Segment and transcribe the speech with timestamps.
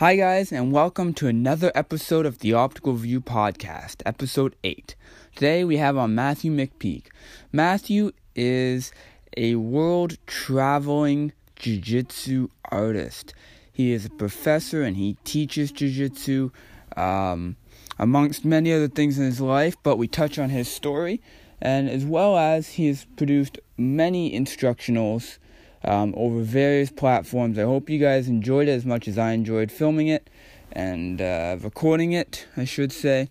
[0.00, 4.96] Hi, guys, and welcome to another episode of the Optical View Podcast, episode 8.
[5.36, 7.08] Today we have on Matthew McPeake.
[7.52, 8.92] Matthew is
[9.36, 13.34] a world traveling jiu jitsu artist.
[13.70, 16.50] He is a professor and he teaches jiu jitsu,
[16.96, 17.56] um,
[17.98, 21.20] amongst many other things in his life, but we touch on his story,
[21.60, 25.36] and as well as he has produced many instructionals
[25.84, 27.58] um, over various platforms.
[27.58, 30.28] I hope you guys enjoyed it as much as I enjoyed filming it
[30.72, 33.28] and uh, recording it, I should say.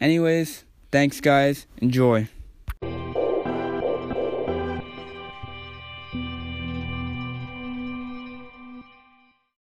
[0.00, 1.66] Anyways, thanks, guys.
[1.78, 2.28] Enjoy.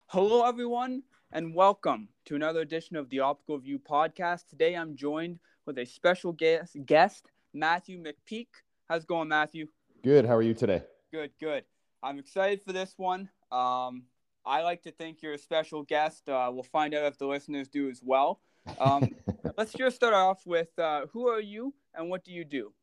[0.08, 4.48] Hello, everyone, and welcome to another edition of the Optical View podcast.
[4.50, 8.48] Today, I'm joined with a special guest, guest Matthew McPeake.
[8.90, 9.68] How's it going, Matthew?
[10.04, 10.26] Good.
[10.26, 10.84] How are you today?
[11.14, 11.64] Good, good.
[12.04, 13.30] I'm excited for this one.
[13.52, 14.04] Um,
[14.44, 16.28] I like to think you're a special guest.
[16.28, 18.42] Uh, we'll find out if the listeners do as well.
[18.80, 19.10] Um,
[19.58, 22.74] let's just start off with uh, who are you and what do you do?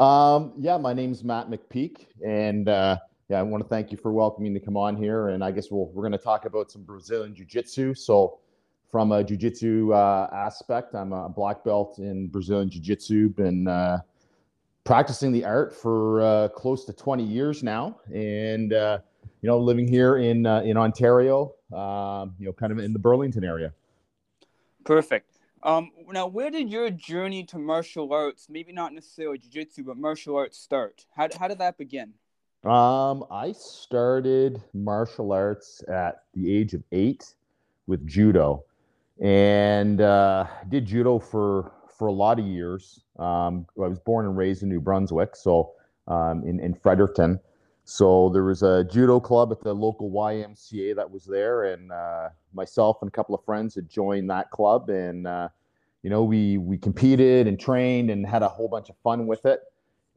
[0.00, 2.98] Um, yeah, my name's Matt McPeake, and uh,
[3.30, 5.30] yeah, I want to thank you for welcoming me to come on here.
[5.30, 7.94] And I guess we'll, we're going to talk about some Brazilian Jiu Jitsu.
[7.94, 8.38] So,
[8.90, 13.30] from a Jiu Jitsu uh, aspect, I'm a black belt in Brazilian Jiu Jitsu.
[14.88, 19.00] Practicing the art for uh, close to 20 years now, and uh,
[19.42, 22.98] you know, living here in uh, in Ontario, um, you know, kind of in the
[22.98, 23.74] Burlington area.
[24.86, 25.40] Perfect.
[25.62, 30.36] Um, now, where did your journey to martial arts, maybe not necessarily jiu-jitsu, but martial
[30.36, 31.04] arts start?
[31.14, 32.14] How, how did that begin?
[32.64, 37.34] Um, I started martial arts at the age of eight
[37.86, 38.64] with judo,
[39.20, 43.00] and uh, did judo for for a lot of years.
[43.18, 45.72] Um, I was born and raised in New Brunswick, so
[46.06, 47.40] um, in in Fredericton.
[47.84, 52.28] So there was a judo club at the local YMCA that was there, and uh,
[52.52, 55.48] myself and a couple of friends had joined that club, and uh,
[56.02, 59.44] you know we we competed and trained and had a whole bunch of fun with
[59.46, 59.60] it.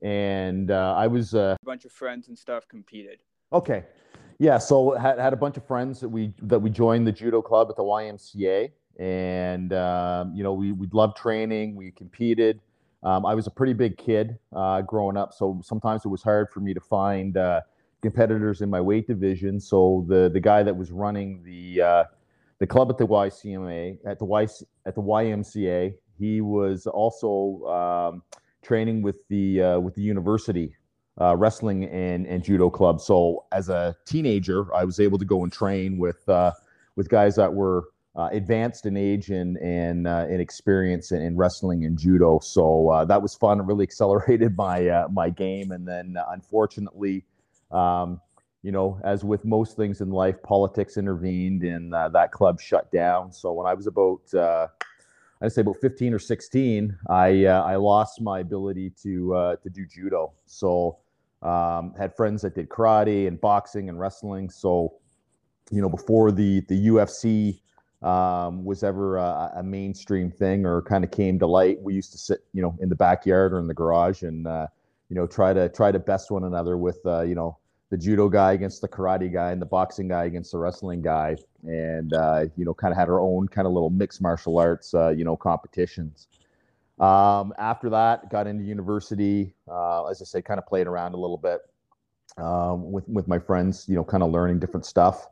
[0.01, 3.19] And uh, I was uh, a bunch of friends and stuff competed.
[3.53, 3.85] Okay,
[4.37, 4.57] yeah.
[4.57, 7.67] So had had a bunch of friends that we that we joined the judo club
[7.69, 11.75] at the YMCA, and um, you know we we loved training.
[11.75, 12.59] We competed.
[13.03, 16.49] Um, I was a pretty big kid uh, growing up, so sometimes it was hard
[16.51, 17.61] for me to find uh,
[18.01, 19.59] competitors in my weight division.
[19.59, 22.03] So the the guy that was running the uh,
[22.59, 28.23] the club at the YCMA at the at the YMCA, he was also um,
[28.61, 30.75] training with the uh, with the university
[31.19, 33.01] uh, wrestling and and judo club.
[33.01, 36.51] So as a teenager, I was able to go and train with uh,
[36.95, 37.85] with guys that were
[38.15, 42.39] uh, advanced in age and and uh, in experience in, in, wrestling and judo.
[42.39, 43.59] So uh, that was fun.
[43.59, 45.71] It really accelerated my uh, my game.
[45.71, 47.23] And then uh, unfortunately,
[47.71, 48.19] um,
[48.63, 52.91] you know, as with most things in life, politics intervened and uh, that club shut
[52.91, 53.31] down.
[53.31, 54.21] So when I was about
[55.43, 60.33] I'd say about 15 or 16, I I lost my ability to to do judo.
[60.45, 60.97] So
[61.41, 64.49] um, had friends that did karate and boxing and wrestling.
[64.49, 64.95] So
[65.71, 67.61] you know, before the the UFC
[68.01, 71.79] um, was ever a, a, mainstream thing or kind of came to light.
[71.79, 74.67] We used to sit, you know, in the backyard or in the garage and, uh,
[75.09, 77.57] you know, try to try to best one another with, uh, you know,
[77.91, 81.35] the judo guy against the karate guy and the boxing guy against the wrestling guy,
[81.63, 84.93] and uh, you know, kind of had our own kind of little mixed martial arts,
[84.93, 86.27] uh, you know, competitions.
[86.99, 89.53] Um, after that, got into university.
[89.69, 91.59] Uh, as I said, kind of played around a little bit
[92.37, 95.27] um, with with my friends, you know, kind of learning different stuff.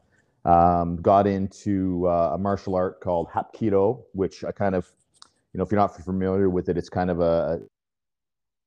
[0.50, 4.90] Um, got into uh, a martial art called Hapkido, which I kind of,
[5.54, 7.62] you know, if you're not familiar with it, it's kind of a,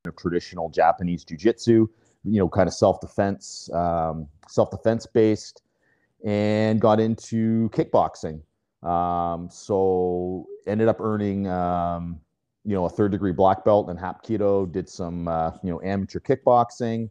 [0.07, 1.89] a traditional Japanese jiu-jitsu,
[2.35, 5.63] you know, kind of self-defense, um, self-defense based,
[6.25, 8.39] and got into kickboxing.
[8.89, 12.21] Um, so ended up earning, um,
[12.65, 14.71] you know, a third degree black belt in Hapkido.
[14.71, 17.11] Did some, uh, you know, amateur kickboxing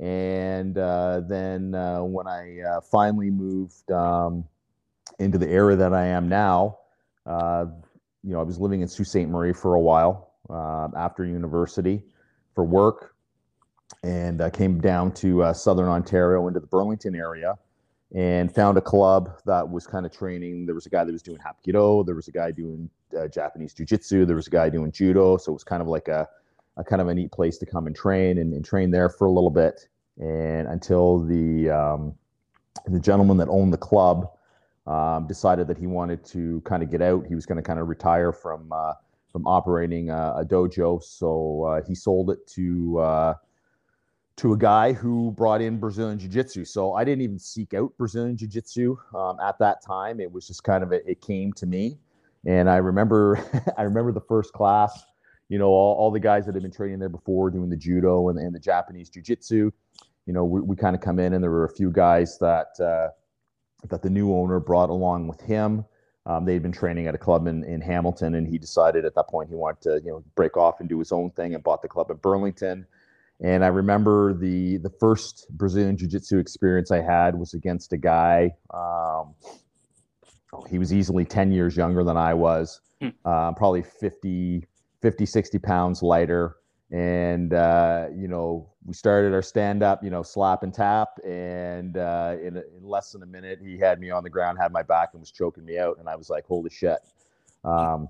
[0.00, 4.44] and uh, then uh, when I uh, finally moved um,
[5.18, 6.78] into the area that I am now,
[7.26, 7.66] uh,
[8.24, 9.28] you know, I was living in Sault Ste.
[9.28, 12.02] Marie for a while uh, after university
[12.54, 13.14] for work,
[14.02, 17.58] and I came down to uh, Southern Ontario into the Burlington area
[18.14, 20.66] and found a club that was kind of training.
[20.66, 22.88] There was a guy that was doing Hapkido, there was a guy doing
[23.30, 26.08] Japanese Jiu Jitsu, there was a guy doing Judo, so it was kind of like
[26.08, 26.28] a
[26.76, 29.26] a kind of a neat place to come and train and, and train there for
[29.26, 29.88] a little bit
[30.22, 32.14] and until the um,
[32.86, 34.30] the gentleman that owned the club
[34.86, 37.26] um, decided that he wanted to kind of get out.
[37.26, 38.94] He was going to kind of retire from uh,
[39.30, 43.34] from operating a, a dojo, so uh, he sold it to uh,
[44.36, 46.64] to a guy who brought in Brazilian Jiu Jitsu.
[46.64, 50.20] So I didn't even seek out Brazilian Jiu Jitsu um, at that time.
[50.20, 51.98] It was just kind of a, it came to me,
[52.46, 53.44] and I remember
[53.78, 55.04] I remember the first class.
[55.48, 58.30] You know, all, all the guys that had been training there before doing the judo
[58.30, 59.70] and, and the Japanese Jiu Jitsu.
[60.26, 62.78] You know, we, we kind of come in, and there were a few guys that
[62.80, 63.08] uh,
[63.88, 65.84] that the new owner brought along with him.
[66.24, 69.28] Um, they'd been training at a club in, in Hamilton, and he decided at that
[69.28, 71.82] point he wanted to, you know, break off and do his own thing, and bought
[71.82, 72.86] the club in Burlington.
[73.40, 77.96] And I remember the the first Brazilian Jiu Jitsu experience I had was against a
[77.96, 78.52] guy.
[78.72, 79.34] Um,
[80.68, 83.08] he was easily 10 years younger than I was, hmm.
[83.24, 84.64] uh, probably 50,
[85.00, 86.56] 50, 60 pounds lighter.
[86.92, 91.08] And, uh, you know, we started our stand up, you know, slap and tap.
[91.24, 94.72] And uh, in, in, less than a minute, he had me on the ground, had
[94.72, 95.96] my back, and was choking me out.
[95.98, 96.98] And I was like, holy shit.
[97.64, 98.08] Um,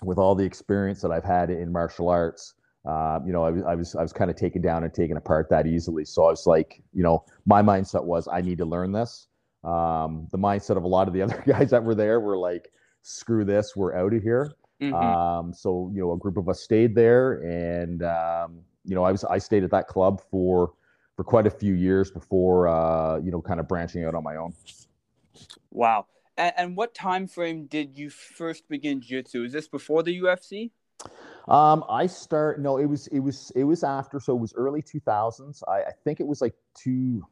[0.00, 2.54] with all the experience that I've had in martial arts,
[2.86, 5.16] uh, you know, I was, I was, I was kind of taken down and taken
[5.16, 6.04] apart that easily.
[6.04, 9.26] So I was like, you know, my mindset was I need to learn this.
[9.64, 12.70] Um, the mindset of a lot of the other guys that were there were like,
[13.02, 14.52] screw this, we're out of here.
[14.80, 14.94] Mm-hmm.
[14.94, 19.12] Um, so, you know, a group of us stayed there and, um, you know, I
[19.12, 20.72] was, I stayed at that club for,
[21.16, 24.36] for quite a few years before, uh, you know, kind of branching out on my
[24.36, 24.52] own.
[25.70, 26.06] Wow.
[26.36, 29.44] And, and what time frame did you first begin jiu-jitsu?
[29.44, 30.70] Is this before the UFC?
[31.46, 34.80] Um, I start no, it was it was it was after, so it was early
[34.80, 35.62] two thousands.
[35.68, 37.22] I, I think it was like two,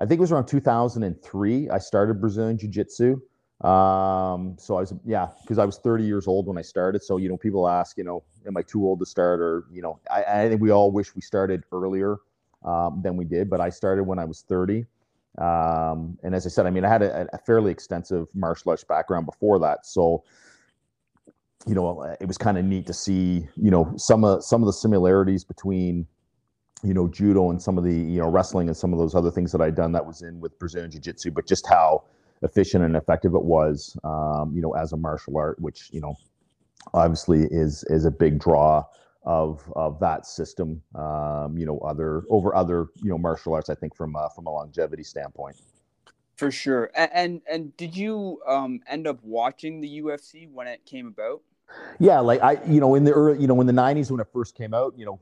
[0.00, 1.70] I think it was around two thousand and three.
[1.70, 3.20] I started Brazilian Jiu Jitsu.
[3.62, 7.02] Um, so I was yeah, because I was thirty years old when I started.
[7.02, 9.40] So you know, people ask, you know, am I too old to start?
[9.40, 12.16] Or you know, I, I think we all wish we started earlier
[12.64, 14.86] um, than we did, but I started when I was thirty.
[15.38, 18.84] Um, and as I said, I mean, I had a, a fairly extensive martial arts
[18.84, 20.24] background before that, so
[21.66, 24.66] you know, it was kind of neat to see, you know, some of some of
[24.66, 26.06] the similarities between,
[26.82, 29.30] you know, judo and some of the, you know, wrestling and some of those other
[29.30, 32.04] things that I'd done that was in with Brazilian Jiu-Jitsu, but just how
[32.42, 36.16] efficient and effective it was, um, you know, as a martial art, which you know,
[36.94, 38.84] obviously is is a big draw
[39.24, 40.82] of of that system.
[40.94, 44.46] Um, you know, other over other you know martial arts, I think from uh, from
[44.46, 45.56] a longevity standpoint.
[46.36, 46.90] For sure.
[46.94, 51.42] And and, and did you um, end up watching the UFC when it came about?
[51.98, 54.26] Yeah, like I, you know, in the early, you know, in the '90s when it
[54.32, 55.20] first came out, you know,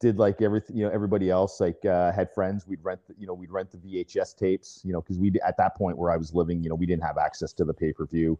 [0.00, 2.66] did like everything, you know, everybody else, like uh, had friends.
[2.66, 5.56] We'd rent, the, you know, we'd rent the VHS tapes, you know, because we at
[5.56, 7.92] that point where I was living, you know, we didn't have access to the pay
[7.92, 8.38] per view.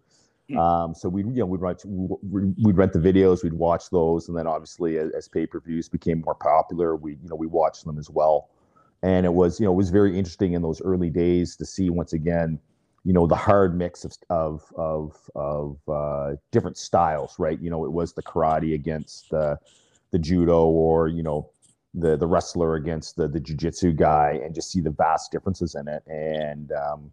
[0.49, 0.58] Hmm.
[0.58, 4.38] Um, so we, you know, we'd rent, we'd rent the videos, we'd watch those, and
[4.38, 7.84] then obviously as, as pay per views became more popular, we, you know, we watched
[7.84, 8.50] them as well.
[9.02, 11.90] And it was, you know, it was very interesting in those early days to see
[11.90, 12.58] once again,
[13.04, 17.58] you know the hard mix of of of, of uh, different styles, right?
[17.61, 19.58] You know, it was the karate against the
[20.10, 21.50] the judo, or you know,
[21.94, 25.88] the the wrestler against the the jujitsu guy, and just see the vast differences in
[25.88, 27.10] it, and um,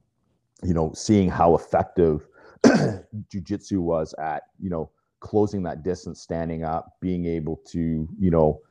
[0.63, 2.27] you know, seeing how effective
[2.63, 4.89] jujitsu was at you know
[5.19, 8.61] closing that distance, standing up, being able to you know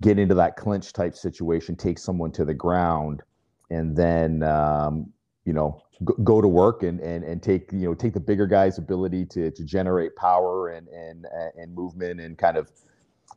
[0.00, 3.22] get into that clinch type situation, take someone to the ground,
[3.70, 5.12] and then um,
[5.44, 5.82] you know
[6.24, 9.50] go, to work and, and and take you know take the bigger guy's ability to
[9.50, 11.26] to generate power and and
[11.56, 12.70] and movement and kind of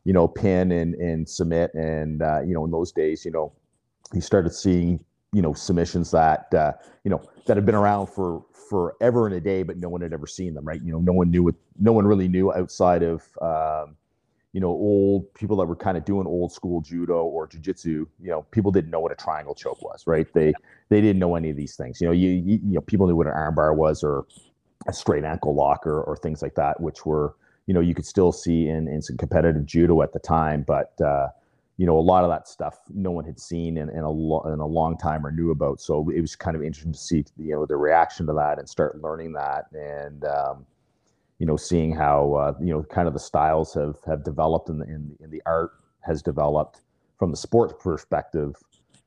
[0.04, 3.52] you know pin and and submit and uh, you know in those days you know
[4.12, 5.02] you started seeing
[5.32, 6.72] you know submissions that uh,
[7.04, 10.12] you know that had been around for forever and a day but no one had
[10.12, 13.02] ever seen them right you know no one knew it no one really knew outside
[13.02, 13.96] of um,
[14.52, 18.08] you know, old people that were kind of doing old school judo or jujitsu, you
[18.20, 20.26] know, people didn't know what a triangle choke was, right?
[20.34, 20.52] They
[20.90, 22.00] they didn't know any of these things.
[22.00, 24.26] You know, you you, you know, people knew what an armbar was or
[24.86, 27.34] a straight ankle lock or, or things like that, which were,
[27.66, 31.00] you know, you could still see in, in some competitive judo at the time, but
[31.00, 31.28] uh,
[31.78, 34.52] you know, a lot of that stuff no one had seen in, in a lo-
[34.52, 35.80] in a long time or knew about.
[35.80, 38.68] So it was kind of interesting to see, you know, the reaction to that and
[38.68, 39.66] start learning that.
[39.72, 40.66] And um,
[41.38, 44.80] you know, seeing how uh, you know kind of the styles have have developed and
[44.80, 46.82] the in, in the art has developed
[47.18, 48.54] from the sports perspective.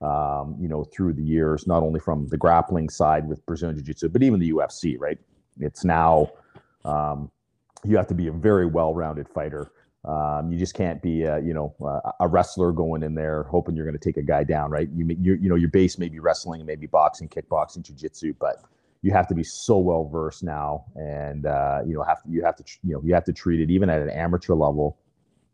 [0.02, 4.10] Um, you know, through the years, not only from the grappling side with Brazilian Jiu-Jitsu,
[4.10, 4.98] but even the UFC.
[5.00, 5.18] Right?
[5.62, 6.30] It's now
[6.84, 7.32] um,
[7.88, 9.72] you have to be a very well-rounded fighter.
[10.04, 11.76] Um, you just can't be, a, you know,
[12.20, 14.88] a wrestler going in there hoping you're going to take a guy down, right?
[14.94, 18.58] You, you, you know, your base may be wrestling, maybe boxing, kickboxing, jiu-jitsu, but
[19.06, 22.44] you have to be so well versed now, and uh, you know have to you
[22.44, 24.98] have to you know you have to treat it even at an amateur level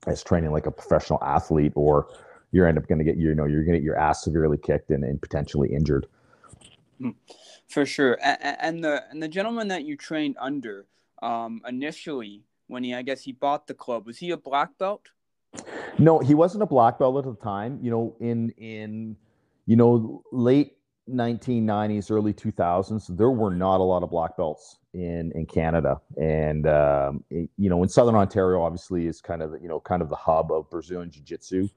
[0.07, 2.07] as training like a professional athlete, or
[2.53, 4.57] you're end up going to get you know you're going to get your ass severely
[4.57, 6.07] kicked and, and potentially injured.
[6.97, 7.09] Hmm.
[7.67, 10.85] For sure, and the and the gentleman that you trained under
[11.21, 15.07] um, initially when he I guess he bought the club was he a black belt?
[15.99, 17.79] No, he wasn't a black belt at the time.
[17.81, 19.17] You know, in in
[19.65, 20.77] you know late
[21.09, 26.67] 1990s, early 2000s, there were not a lot of black belts in in Canada, and
[26.67, 30.09] um, it, you know, in Southern Ontario, obviously, is kind of you know kind of
[30.09, 31.67] the hub of Brazilian Jiu Jitsu.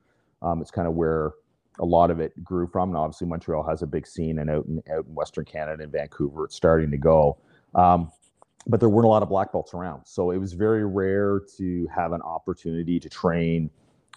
[0.42, 1.32] Um, it's kind of where
[1.80, 4.66] a lot of it grew from, and obviously Montreal has a big scene, and out
[4.66, 7.38] in out in Western Canada and Vancouver, it's starting to go.
[7.74, 8.12] Um,
[8.66, 11.88] but there weren't a lot of black belts around, so it was very rare to
[11.94, 13.70] have an opportunity to train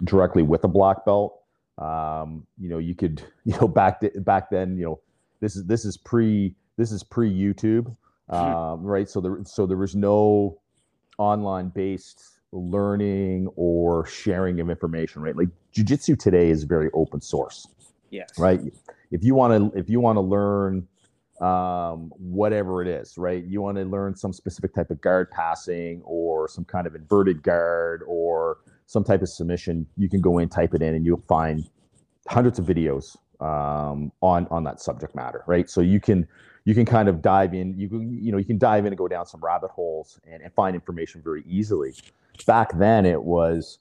[0.03, 1.41] directly with a black belt.
[1.77, 4.99] Um, you know, you could, you know, back back then, you know,
[5.39, 7.95] this is this is pre this is pre YouTube,
[8.29, 9.09] um, right?
[9.09, 10.59] So there so there was no
[11.17, 15.35] online based learning or sharing of information, right?
[15.35, 17.67] Like jujitsu today is very open source.
[18.09, 18.29] Yes.
[18.37, 18.61] Right.
[19.11, 20.87] If you want to if you want to learn
[21.41, 23.43] um, whatever it is, right?
[23.43, 27.43] You want to learn some specific type of guard passing or some kind of inverted
[27.43, 31.23] guard or some type of submission, you can go in, type it in, and you'll
[31.27, 31.69] find
[32.27, 35.69] hundreds of videos um, on on that subject matter, right?
[35.69, 36.27] So you can
[36.65, 37.77] you can kind of dive in.
[37.77, 40.41] You can you know you can dive in and go down some rabbit holes and,
[40.41, 41.93] and find information very easily.
[42.45, 43.79] Back then, it was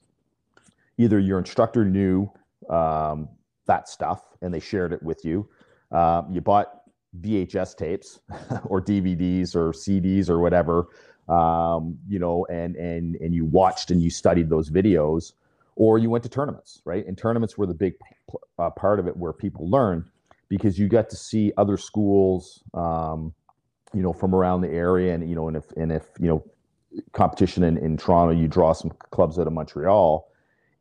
[0.97, 2.29] either your instructor knew
[2.69, 3.29] um,
[3.65, 5.47] that stuff and they shared it with you.
[5.91, 6.76] Uh, you bought
[7.21, 8.19] VHS tapes
[8.65, 10.87] or DVDs or CDs or whatever,
[11.29, 15.33] um, you know, and and and you watched and you studied those videos,
[15.75, 17.05] or you went to tournaments, right?
[17.05, 17.95] And tournaments were the big
[18.59, 20.09] uh, part of it where people learn
[20.49, 23.33] because you got to see other schools, um,
[23.93, 26.43] you know, from around the area, and you know, and if and if you know,
[27.11, 30.29] competition in, in Toronto, you draw some clubs out of Montreal,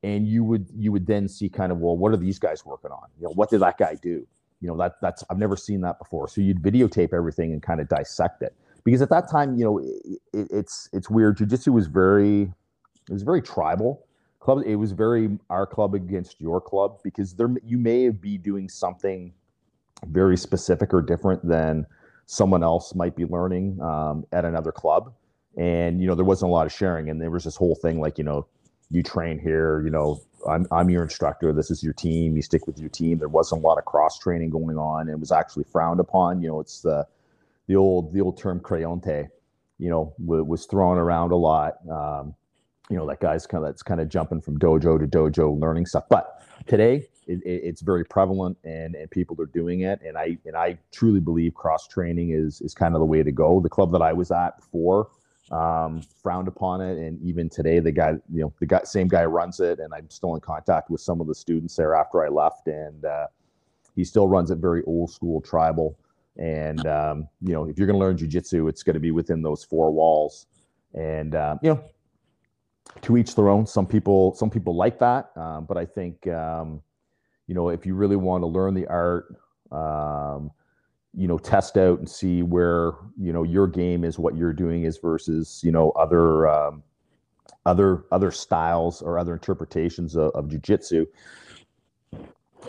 [0.02, 2.90] and you would you would then see kind of well, what are these guys working
[2.90, 3.09] on?
[3.18, 4.26] You know, what did that guy do?
[4.60, 6.28] You know, that that's I've never seen that before.
[6.28, 9.78] So you'd videotape everything and kind of dissect it because at that time, you know,
[9.78, 11.36] it, it's it's weird.
[11.38, 12.42] Jiu-jitsu was very
[13.08, 14.06] it was very tribal.
[14.40, 18.68] Club it was very our club against your club because there you may be doing
[18.68, 19.32] something
[20.06, 21.86] very specific or different than
[22.26, 25.12] someone else might be learning um, at another club.
[25.56, 28.00] And you know, there wasn't a lot of sharing, and there was this whole thing
[28.00, 28.46] like you know,
[28.90, 31.52] you train here, you know, I'm I'm your instructor.
[31.52, 32.36] This is your team.
[32.36, 33.18] You stick with your team.
[33.18, 35.08] There wasn't a lot of cross training going on.
[35.08, 36.42] It was actually frowned upon.
[36.42, 37.06] You know, it's the
[37.66, 39.28] the old the old term creonte,
[39.78, 41.74] you know, w- was thrown around a lot.
[41.90, 42.34] Um,
[42.88, 45.86] you know, that guy's kind of that's kind of jumping from dojo to dojo, learning
[45.86, 46.04] stuff.
[46.08, 50.00] But today, it, it, it's very prevalent, and and people are doing it.
[50.02, 53.32] And I and I truly believe cross training is is kind of the way to
[53.32, 53.60] go.
[53.60, 55.08] The club that I was at before
[55.50, 59.24] um, frowned upon it, and even today, the guy, you know, the guy, same guy
[59.24, 62.28] runs it, and I'm still in contact with some of the students there after I
[62.28, 63.26] left, and uh,
[63.94, 65.98] he still runs it very old school tribal.
[66.36, 69.42] And um, you know, if you're going to learn jujitsu, it's going to be within
[69.42, 70.46] those four walls.
[70.94, 71.84] And um, you know,
[73.02, 73.66] to each their own.
[73.66, 76.82] Some people, some people like that, um, but I think um,
[77.46, 79.36] you know, if you really want to learn the art,
[79.70, 80.50] um,
[81.14, 84.84] you know, test out and see where you know your game is, what you're doing
[84.84, 86.82] is versus you know other um,
[87.64, 91.06] other other styles or other interpretations of, of jujitsu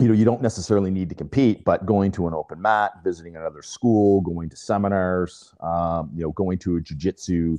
[0.00, 3.36] you know, you don't necessarily need to compete, but going to an open mat, visiting
[3.36, 7.58] another school, going to seminars, um, you know, going to a jujitsu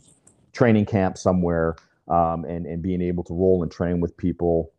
[0.53, 1.75] training camp somewhere,
[2.07, 4.71] um, and and being able to roll and train with people.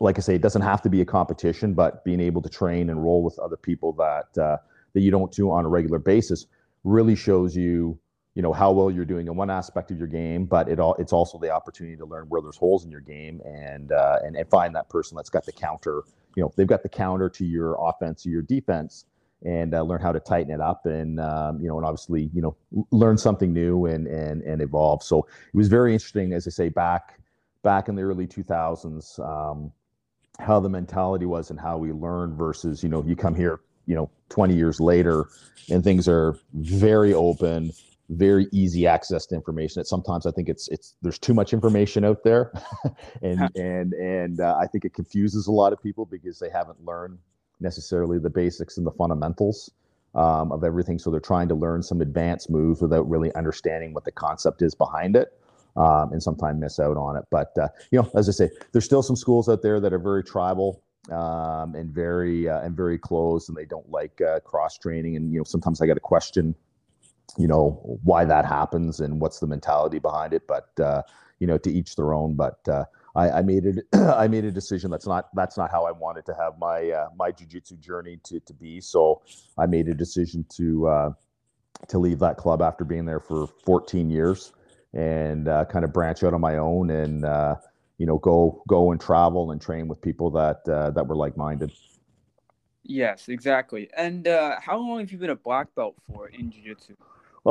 [0.00, 2.90] Like I say, it doesn't have to be a competition, but being able to train
[2.90, 4.56] and roll with other people that uh,
[4.94, 6.46] that you don't do on a regular basis
[6.84, 7.98] really shows you
[8.34, 10.94] you know how well you're doing in one aspect of your game, but it all
[10.94, 14.36] it's also the opportunity to learn where there's holes in your game and uh, and
[14.36, 16.02] and find that person that's got the counter.
[16.36, 19.04] You know, they've got the counter to your offense or your defense,
[19.44, 22.42] and uh, learn how to tighten it up and um, you know and obviously you
[22.42, 22.56] know
[22.90, 25.04] learn something new and and and evolve.
[25.04, 27.20] So it was very interesting, as I say, back
[27.62, 29.72] back in the early 2000s, um,
[30.38, 33.94] how the mentality was and how we learned versus you know you come here you
[33.94, 35.26] know 20 years later
[35.70, 37.72] and things are very open
[38.10, 39.80] very easy access to information.
[39.80, 42.52] That sometimes i think it's it's there's too much information out there
[43.22, 46.84] and and and uh, i think it confuses a lot of people because they haven't
[46.84, 47.18] learned
[47.60, 49.70] necessarily the basics and the fundamentals
[50.14, 50.98] um, of everything.
[50.98, 54.74] So they're trying to learn some advanced moves without really understanding what the concept is
[54.74, 55.32] behind it
[55.76, 57.24] um, and sometimes miss out on it.
[57.30, 59.98] But uh, you know as i say there's still some schools out there that are
[59.98, 64.78] very tribal um, and very uh, and very closed and they don't like uh, cross
[64.78, 66.54] training and you know sometimes i got a question
[67.38, 71.02] you know why that happens and what's the mentality behind it but uh,
[71.38, 72.84] you know to each their own but uh,
[73.16, 74.90] I, I, made it i made a decision.
[74.90, 78.40] That's not that's not how i wanted to have my uh, my jiu-jitsu journey to,
[78.40, 79.22] to be so
[79.58, 81.10] i made a decision to uh,
[81.88, 84.52] to leave that club after being there for 14 years
[84.94, 87.56] and uh, kind of branch out on my own and uh,
[87.98, 91.36] you know, go go and travel and train with people that uh, that were like
[91.36, 91.72] minded.
[92.82, 93.88] Yes, exactly.
[93.96, 96.94] And uh, how long have you been a black belt for in jiu-jitsu?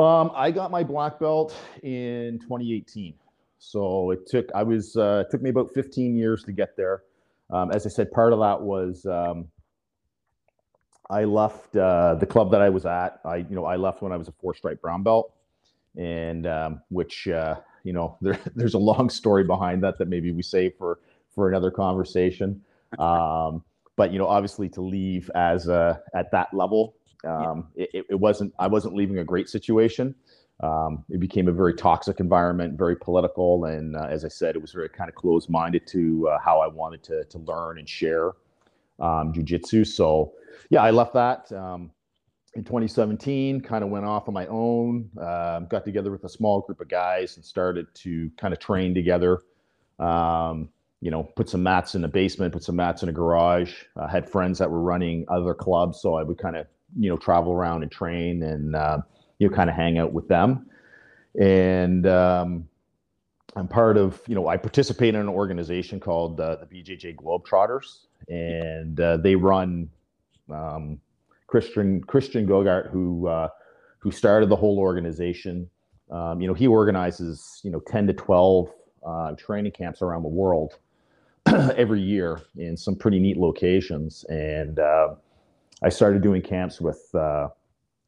[0.00, 3.14] Um, I got my black belt in 2018.
[3.58, 7.02] So it took I was uh, it took me about 15 years to get there.
[7.50, 9.48] Um, as I said, part of that was um,
[11.10, 13.20] I left uh, the club that I was at.
[13.24, 15.32] I you know I left when I was a four stripe brown belt,
[15.96, 20.32] and um, which uh, you know there, there's a long story behind that that maybe
[20.32, 20.98] we save for
[21.34, 22.62] for another conversation.
[22.98, 23.62] Um,
[23.96, 28.52] but you know obviously to leave as a, at that level, um, it, it wasn't
[28.58, 30.14] I wasn't leaving a great situation.
[30.60, 34.62] Um, it became a very toxic environment, very political, and uh, as I said, it
[34.62, 38.32] was very kind of closed-minded to uh, how I wanted to to learn and share
[39.00, 39.86] um, jujitsu.
[39.86, 40.32] So,
[40.70, 41.90] yeah, I left that um,
[42.56, 43.60] in 2017.
[43.60, 45.10] Kind of went off on my own.
[45.20, 48.94] Uh, got together with a small group of guys and started to kind of train
[48.94, 49.40] together.
[49.98, 50.68] Um,
[51.00, 53.74] you know, put some mats in the basement, put some mats in a garage.
[53.96, 56.66] I had friends that were running other clubs, so I would kind of
[56.98, 58.98] you know travel around and train and uh,
[59.38, 60.70] you know, kind of hang out with them.
[61.38, 62.68] And um,
[63.56, 68.06] I'm part of, you know, I participate in an organization called uh, the BJJ Globetrotters,
[68.28, 69.90] and uh, they run
[70.50, 71.00] um,
[71.46, 73.48] Christian Christian Graugart, who uh,
[73.98, 75.68] who started the whole organization.
[76.10, 78.68] Um, you know, he organizes, you know, 10 to 12
[79.06, 80.78] uh, training camps around the world
[81.46, 84.24] every year in some pretty neat locations.
[84.28, 85.14] And uh,
[85.82, 87.48] I started doing camps with uh,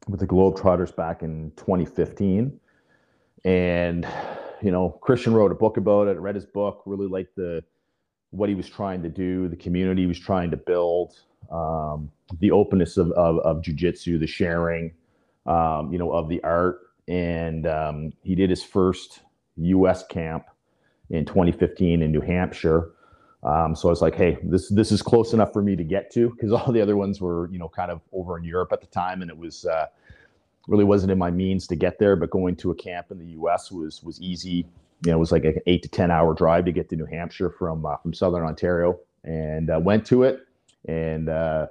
[0.07, 2.59] with the Globetrotters back in 2015.
[3.45, 4.07] And,
[4.61, 6.19] you know, Christian wrote a book about it.
[6.19, 7.63] Read his book, really liked the
[8.31, 11.13] what he was trying to do, the community he was trying to build,
[11.49, 14.93] um, the openness of, of, of jujitsu, the sharing,
[15.45, 16.79] um, you know, of the art.
[17.07, 19.21] And um, he did his first
[19.57, 20.05] U.S.
[20.07, 20.45] camp
[21.09, 22.91] in 2015 in New Hampshire.
[23.43, 26.11] Um, so I was like, hey, this this is close enough for me to get
[26.13, 28.81] to because all the other ones were, you know, kind of over in Europe at
[28.81, 29.85] the time, and it was uh,
[30.67, 32.15] really wasn't in my means to get there.
[32.15, 33.71] But going to a camp in the U.S.
[33.71, 34.67] was was easy.
[35.05, 37.05] You know, it was like an eight to ten hour drive to get to New
[37.05, 40.39] Hampshire from uh, from Southern Ontario, and uh, went to it,
[40.87, 41.67] and uh,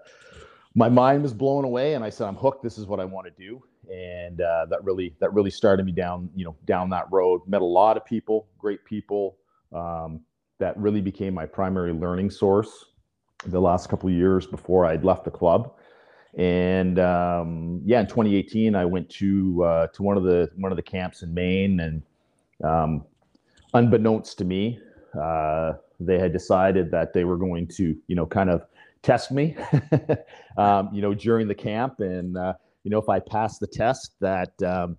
[0.77, 1.95] my mind was blown away.
[1.95, 2.63] And I said, I'm hooked.
[2.63, 3.63] This is what I want to do,
[3.93, 7.41] and uh, that really that really started me down, you know, down that road.
[7.49, 9.39] Met a lot of people, great people.
[9.73, 10.21] Um,
[10.59, 12.87] that really became my primary learning source
[13.45, 15.75] the last couple of years before I'd left the club.
[16.39, 20.77] And um, yeah, in 2018, I went to uh, to one of the one of
[20.77, 22.03] the camps in Maine, and
[22.63, 23.05] um,
[23.73, 24.79] unbeknownst to me,
[25.19, 28.67] uh, they had decided that they were going to, you know, kind of
[29.03, 29.57] test me,
[30.57, 32.55] um, you know, during the camp, and uh,
[32.85, 34.97] you know, if I passed the test, that um,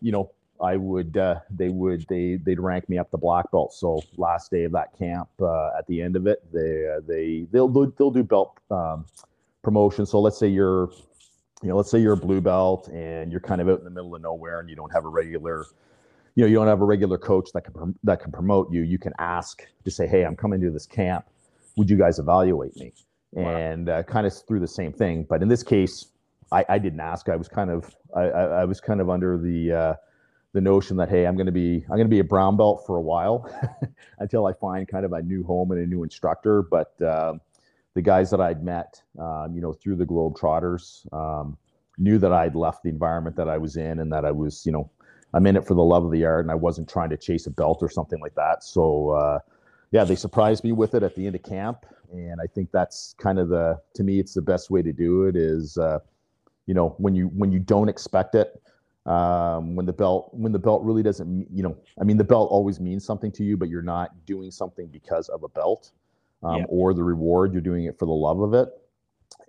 [0.00, 0.30] you know,
[0.60, 3.72] I would uh, they would they they'd rank me up the black belt.
[3.74, 7.46] So last day of that camp, uh, at the end of it, they uh, they
[7.50, 9.04] they'll they'll do belt um,
[9.62, 10.06] promotion.
[10.06, 10.90] So let's say you're
[11.62, 13.90] you know let's say you're a blue belt and you're kind of out in the
[13.90, 15.66] middle of nowhere and you don't have a regular
[16.34, 18.82] you know you don't have a regular coach that can that can promote you.
[18.82, 21.26] You can ask to say, hey, I'm coming to this camp.
[21.76, 22.92] Would you guys evaluate me?
[23.42, 26.06] And uh, kind of through the same thing, but in this case,
[26.52, 27.28] I, I didn't ask.
[27.28, 29.94] I was kind of I, I, I was kind of under the uh,
[30.52, 32.84] the notion that hey, I'm going to be I'm going to be a brown belt
[32.86, 33.50] for a while
[34.18, 36.62] until I find kind of a new home and a new instructor.
[36.62, 37.34] But uh,
[37.94, 41.56] the guys that I'd met, um, you know, through the Globetrotters, um,
[41.98, 44.72] knew that I'd left the environment that I was in and that I was, you
[44.72, 44.90] know,
[45.32, 47.46] I'm in it for the love of the art and I wasn't trying to chase
[47.46, 48.64] a belt or something like that.
[48.64, 49.38] So uh,
[49.94, 53.14] yeah, they surprised me with it at the end of camp, and I think that's
[53.18, 55.78] kind of the to me it's the best way to do it is.
[55.78, 56.00] Uh,
[56.66, 58.60] you know when you when you don't expect it
[59.06, 62.50] um, when the belt when the belt really doesn't you know i mean the belt
[62.50, 65.92] always means something to you but you're not doing something because of a belt
[66.42, 66.64] um, yeah.
[66.68, 68.68] or the reward you're doing it for the love of it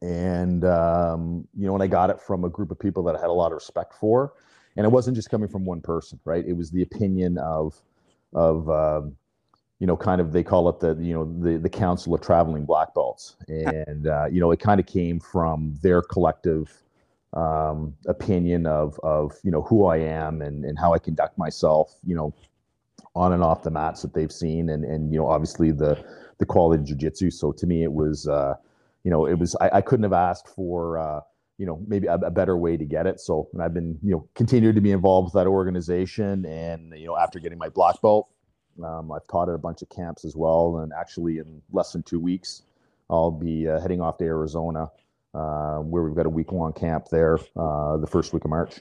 [0.02, 3.20] and um, you know when i got it from a group of people that i
[3.20, 4.34] had a lot of respect for
[4.76, 7.82] and it wasn't just coming from one person right it was the opinion of
[8.34, 9.16] of um,
[9.80, 12.66] you know kind of they call it the you know the the council of traveling
[12.66, 16.82] black belts and uh, you know it kind of came from their collective
[17.36, 21.96] um, opinion of of you know who I am and and how I conduct myself,
[22.06, 22.34] you know,
[23.16, 26.04] on and off the mats that they've seen, and and you know obviously the
[26.38, 27.32] the quality of jujitsu.
[27.32, 28.56] So to me, it was uh,
[29.04, 30.98] you know it was I, I couldn't have asked for.
[30.98, 31.22] Uh,
[31.58, 34.12] you know maybe a, a, better way to get it so and i've been you
[34.12, 37.96] know continued to be involved with that organization and you know after getting my black
[38.02, 38.28] belt
[38.84, 42.04] um, i've taught at a bunch of camps as well and actually in less than
[42.04, 42.64] two weeks
[43.10, 44.90] i'll be uh, heading off to arizona
[45.36, 48.80] uh, where we've got a week long camp there uh, the first week of March.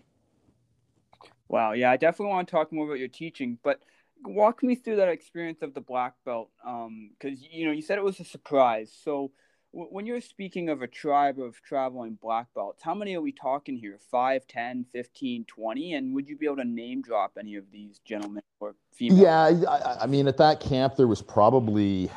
[1.48, 3.80] Wow, yeah, I definitely want to talk more about your teaching, but
[4.24, 7.98] walk me through that experience of the black belt because um, you know you said
[7.98, 9.30] it was a surprise so
[9.74, 13.76] when you're speaking of a tribe of traveling black belts how many are we talking
[13.76, 13.98] here?
[14.10, 18.00] 5 10 15 20 and would you be able to name drop any of these
[18.04, 19.20] gentlemen or females?
[19.20, 22.10] Yeah i, I mean at that camp there was probably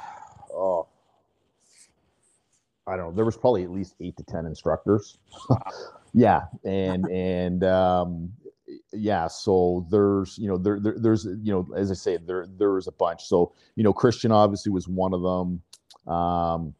[0.54, 0.88] oh
[2.86, 5.18] i don't know there was probably at least 8 to 10 instructors.
[5.50, 5.58] Wow.
[6.14, 8.32] yeah and and um
[8.94, 12.88] yeah so there's you know there, there, there's you know as i say there there's
[12.88, 13.24] a bunch.
[13.26, 15.62] So you know christian obviously was one of them.
[16.14, 16.74] Um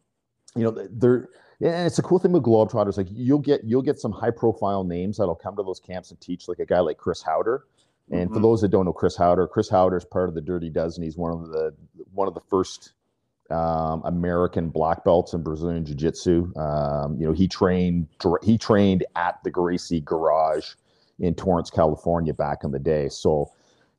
[0.58, 1.28] you know there
[1.60, 4.84] and it's a cool thing with globetrotters like you'll get you'll get some high profile
[4.84, 7.64] names that'll come to those camps and teach like a guy like chris haueter
[8.10, 8.34] and mm-hmm.
[8.34, 11.02] for those that don't know chris haueter chris haueter is part of the dirty dozen
[11.02, 11.74] he's one of the
[12.12, 12.92] one of the first
[13.50, 16.52] um, American black belts in Brazilian Jiu Jitsu.
[16.56, 18.08] Um, you know, he trained
[18.42, 20.74] he trained at the Gracie Garage
[21.18, 23.08] in Torrance, California back in the day.
[23.08, 23.50] So,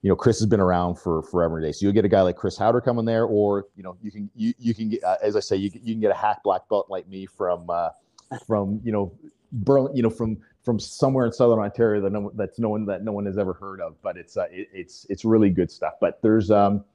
[0.01, 1.71] you know, Chris has been around for forever and day.
[1.71, 4.29] So you'll get a guy like Chris Haueter coming there, or you know, you can
[4.35, 6.67] you you can get uh, as I say, you you can get a hack black
[6.69, 7.89] belt like me from uh,
[8.47, 9.11] from you know
[9.51, 13.03] Berlin, you know from from somewhere in southern Ontario that no, that's no one that
[13.03, 14.01] no one has ever heard of.
[14.01, 15.93] But it's uh, it, it's it's really good stuff.
[15.99, 16.85] But there's um,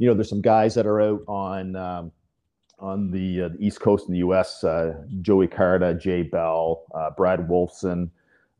[0.00, 2.12] you know, there's some guys that are out on um,
[2.78, 4.64] on the, uh, the East Coast in the U.S.
[4.64, 8.08] Uh, Joey Carta, Jay Bell, uh, Brad Wolfson,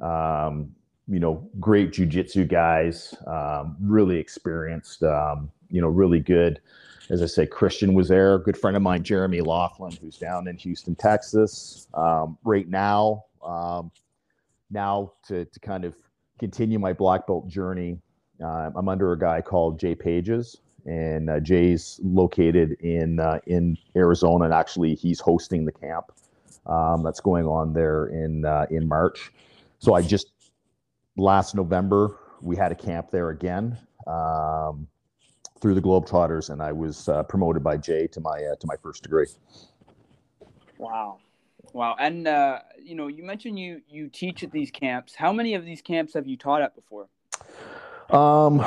[0.02, 0.70] um,
[1.10, 6.60] you know, great jujitsu guys, um, really experienced, um, you know, really good.
[7.10, 8.38] As I say, Christian was there.
[8.38, 13.24] Good friend of mine, Jeremy Laughlin, who's down in Houston, Texas, um, right now.
[13.44, 13.90] Um,
[14.70, 15.96] now to to kind of
[16.38, 17.98] continue my black belt journey,
[18.42, 23.76] uh, I'm under a guy called Jay Pages, and uh, Jay's located in uh, in
[23.96, 26.12] Arizona, and actually he's hosting the camp
[26.66, 29.32] um, that's going on there in uh, in March.
[29.80, 30.28] So I just
[31.16, 34.86] last November, we had a camp there again um,
[35.60, 38.76] through the Globetrotters, and I was uh, promoted by Jay to my uh, to my
[38.82, 39.26] first degree.
[40.78, 41.18] Wow,
[41.72, 41.96] wow!
[41.98, 45.14] And uh, you know, you mentioned you you teach at these camps.
[45.14, 47.08] How many of these camps have you taught at before?
[48.10, 48.64] Um,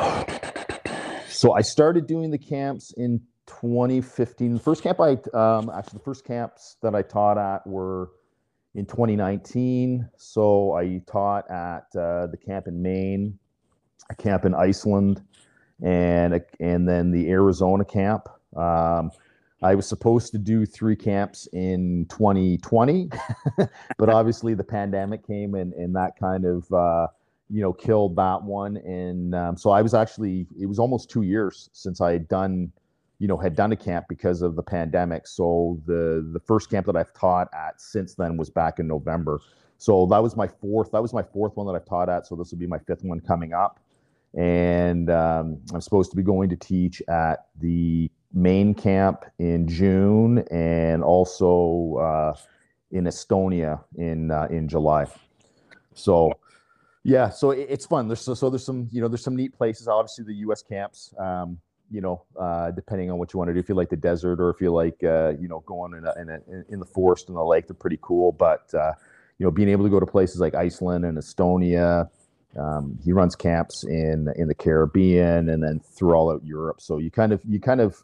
[1.27, 4.53] so I started doing the camps in 2015.
[4.53, 8.11] The first camp I um, actually the first camps that I taught at were
[8.75, 10.09] in 2019.
[10.17, 13.37] So I taught at uh, the camp in Maine,
[14.09, 15.21] a camp in Iceland,
[15.81, 18.27] and a, and then the Arizona camp.
[18.55, 19.11] Um,
[19.61, 23.09] I was supposed to do three camps in 2020,
[23.97, 27.07] but obviously the pandemic came and, and that kind of uh,
[27.49, 28.77] you know killed that one.
[28.77, 32.71] And um, so I was actually it was almost two years since I had done
[33.23, 35.27] you know had done a camp because of the pandemic.
[35.27, 39.39] So the the first camp that i've taught at since then was back in november.
[39.77, 42.27] So that was my fourth that was my fourth one that i've taught at.
[42.27, 43.79] So this will be my fifth one coming up.
[44.37, 50.39] And um, i'm supposed to be going to teach at the Maine camp in june
[50.51, 52.33] and also uh,
[52.91, 55.05] in estonia in uh, in july.
[55.93, 56.33] So
[57.05, 58.09] yeah so it, it's fun.
[58.09, 59.87] There's so, so there's some you know there's some neat places.
[59.87, 61.59] Obviously the us camps um,
[61.93, 63.59] you know, uh, depending on what you want to do.
[63.59, 66.13] If you like the desert or if you like, uh, you know, going in, a,
[66.19, 68.31] in, a, in, the forest and the lake, they're pretty cool.
[68.31, 68.93] But, uh,
[69.37, 72.09] you know, being able to go to places like Iceland and Estonia,
[72.57, 76.81] um, he runs camps in in the Caribbean and then through all out Europe.
[76.81, 78.01] So you kind of you kind of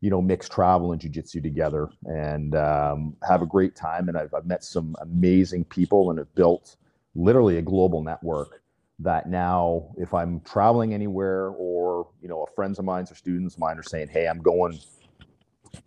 [0.00, 4.08] you know mix travel and jujitsu together and um, have a great time.
[4.08, 6.76] And I've, I've met some amazing people and have built
[7.14, 8.59] literally a global network
[9.02, 13.54] that now if i'm traveling anywhere or you know a friends of mine or students
[13.54, 14.78] of mine are saying hey i'm going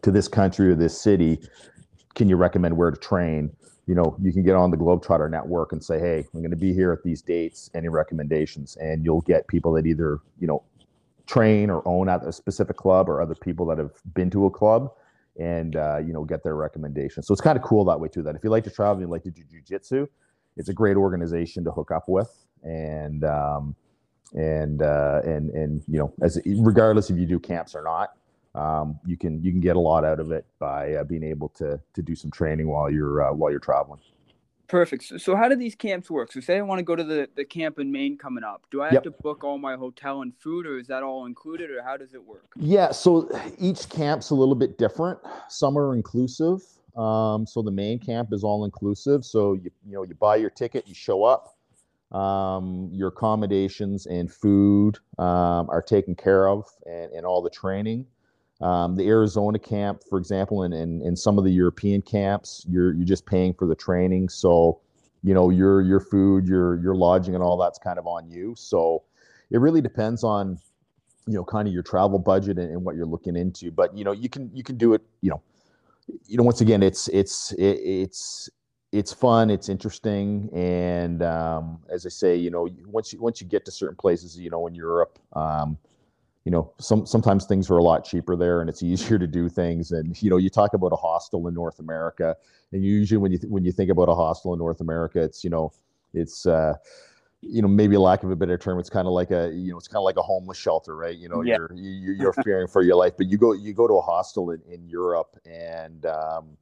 [0.02, 1.40] to this country or this city.
[2.16, 3.52] Can you recommend where to train?
[3.88, 6.56] You know you can get on the globetrotter network and say hey i'm going to
[6.56, 10.64] be here at these dates any recommendations and you'll get people that either you know
[11.28, 14.50] train or own at a specific club or other people that have been to a
[14.50, 14.90] club
[15.38, 18.24] and uh, you know get their recommendations so it's kind of cool that way too
[18.24, 20.08] that if you like to travel and you like to do jiu-jitsu
[20.56, 23.76] it's a great organization to hook up with and um,
[24.34, 28.14] and uh, and and you know, as regardless if you do camps or not,
[28.56, 31.50] um, you can you can get a lot out of it by uh, being able
[31.50, 34.00] to to do some training while you're uh, while you're traveling.
[34.70, 35.04] Perfect.
[35.04, 36.32] So, so, how do these camps work?
[36.32, 38.64] So, say I want to go to the, the camp in Maine coming up.
[38.72, 39.04] Do I have yep.
[39.04, 42.14] to book all my hotel and food, or is that all included, or how does
[42.14, 42.46] it work?
[42.56, 42.92] Yeah.
[42.92, 45.20] So each camp's a little bit different.
[45.50, 46.62] Some are inclusive.
[46.98, 49.26] Um, so the Maine camp is all inclusive.
[49.26, 51.56] So you you know you buy your ticket, you show up
[52.14, 58.06] um, your accommodations and food um, are taken care of and, and all the training.
[58.62, 62.66] Um, the Arizona camp, for example, and in, in, in, some of the European camps,
[62.70, 64.30] you're you're just paying for the training.
[64.30, 64.80] So,
[65.24, 68.54] you know, your your food, your your lodging, and all that's kind of on you.
[68.56, 69.04] So,
[69.52, 70.60] it really depends on
[71.28, 74.04] you know kind of your travel budget and, and, what you're looking into but you
[74.04, 75.42] know you can you can do it you know
[76.26, 78.50] you know once again it's it's it, it's
[78.94, 83.48] it's fun it's interesting and um, as i say you know once you once you
[83.48, 85.78] get to certain places you know in europe um,
[86.46, 89.50] you know some sometimes things are a lot cheaper there and it's easier to do
[89.50, 92.36] things and you know you talk about a hostel in north america
[92.72, 95.44] and usually when you th- when you think about a hostel in north america it's
[95.44, 95.74] you know
[96.14, 96.76] it's uh,
[97.42, 99.78] you know maybe lack of a better term it's kind of like a you know
[99.78, 101.56] it's kind of like a homeless shelter right you know yeah.
[101.58, 104.52] you're you, you're fearing for your life but you go you go to a hostel
[104.52, 106.56] in, in europe and um,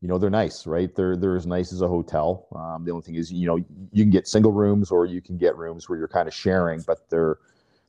[0.00, 0.94] you know they're nice right?
[0.94, 2.46] They're they're as nice as a hotel.
[2.54, 5.36] Um, the only thing is you know you can get single rooms or you can
[5.36, 7.38] get rooms where you're kind of sharing but they're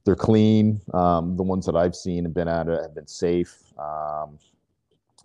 [0.05, 0.81] they're clean.
[0.93, 3.57] Um, the ones that i've seen and been at it have been safe.
[3.77, 4.39] Um,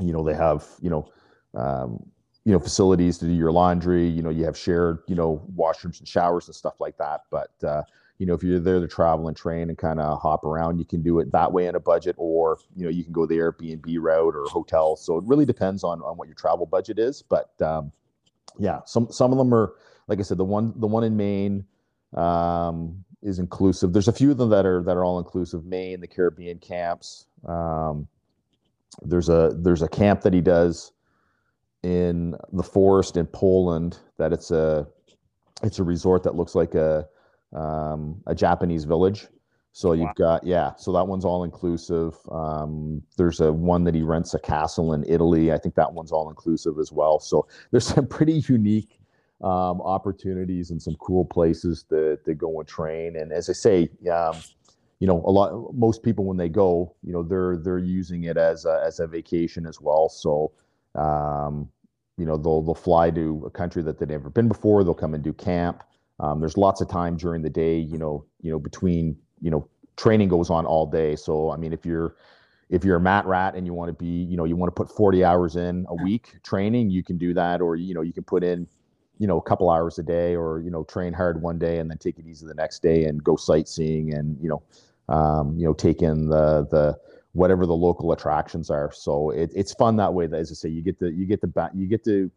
[0.00, 1.10] you know they have you know
[1.54, 2.04] um,
[2.44, 4.06] you know facilities to do your laundry.
[4.06, 7.22] You know you have shared you know washrooms and showers and stuff like that.
[7.30, 7.82] But uh,
[8.18, 10.84] you know if you're there to travel and train and kind of hop around you
[10.84, 13.36] can do it that way in a budget or you know you can go the
[13.36, 14.96] airbnb route or hotel.
[14.96, 17.92] So it really depends on on what your travel budget is but um,
[18.58, 19.74] yeah some some of them are
[20.06, 21.64] like i said the one the one in maine
[22.14, 23.92] um, is inclusive.
[23.92, 25.64] There's a few of them that are that are all inclusive.
[25.64, 28.08] Maine the caribbean camps um,
[29.02, 30.92] there's a there's a camp that he does
[31.82, 34.86] in the forest in Poland that it's a
[35.62, 37.06] it's a resort that looks like a
[37.54, 39.26] um, a Japanese village.
[39.72, 42.16] So you've got yeah, so that one's all inclusive.
[42.30, 45.52] Um, there's a one that he rents a castle in Italy.
[45.52, 47.18] I think that one's all inclusive as well.
[47.18, 49.00] So there's some pretty unique
[49.42, 53.16] um, opportunities and some cool places to to go and train.
[53.16, 54.36] And as I say, um,
[55.00, 58.36] you know, a lot most people when they go, you know, they're they're using it
[58.36, 60.08] as a, as a vacation as well.
[60.08, 60.52] So
[60.94, 61.68] um,
[62.16, 64.84] you know, they'll they'll fly to a country that they've never been before.
[64.84, 65.82] They'll come and do camp.
[66.20, 67.78] Um, there's lots of time during the day.
[67.78, 71.16] You know, you know between you know training goes on all day.
[71.16, 72.16] So I mean, if you're
[72.70, 74.74] if you're a mat rat and you want to be, you know, you want to
[74.74, 78.12] put 40 hours in a week training, you can do that, or you know, you
[78.12, 78.66] can put in,
[79.18, 81.90] you know, a couple hours a day, or you know, train hard one day and
[81.90, 84.62] then take it easy the next day and go sightseeing and you know,
[85.14, 86.98] um, you know, take in the the
[87.32, 88.92] whatever the local attractions are.
[88.92, 90.26] So it, it's fun that way.
[90.26, 92.30] That as I say, you get to you get to ba- you get to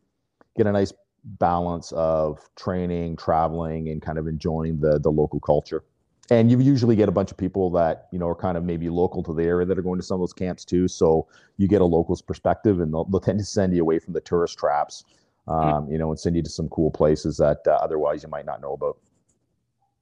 [0.58, 0.92] get a nice
[1.40, 5.84] balance of training, traveling, and kind of enjoying the the local culture.
[6.30, 8.90] And you usually get a bunch of people that you know are kind of maybe
[8.90, 10.88] local to the area that are going to some of those camps too.
[10.88, 14.13] So you get a local's perspective, and they'll, they'll tend to send you away from
[14.13, 15.06] the tourist traps,
[15.46, 15.54] hmm.
[15.54, 18.46] um, you know, and send you to some cool places that uh, otherwise you might
[18.46, 18.98] not know about.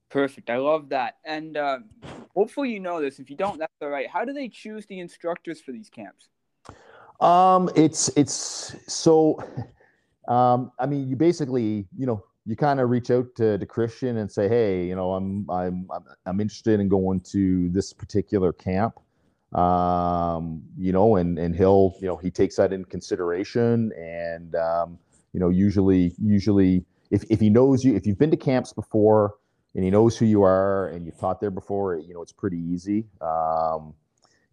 [0.08, 0.50] Perfect.
[0.50, 1.16] I love that.
[1.24, 1.78] And uh,
[2.34, 3.18] hopefully you know this.
[3.18, 4.08] If you don't, that's all right.
[4.08, 6.28] How do they choose the instructors for these camps?
[7.20, 9.42] Um, it's it's so.
[10.28, 14.18] Um, I mean, you basically, you know, you kind of reach out to, to Christian
[14.18, 15.88] and say, hey, you know, I'm I'm
[16.26, 19.00] I'm interested in going to this particular camp.
[19.52, 24.98] Um, you know, and and he'll, you know, he takes that in consideration, and um,
[25.32, 29.34] you know, usually usually if if he knows you, if you've been to camps before
[29.74, 32.58] and he knows who you are and you've taught there before, you know, it's pretty
[32.58, 33.06] easy.
[33.20, 33.94] Um,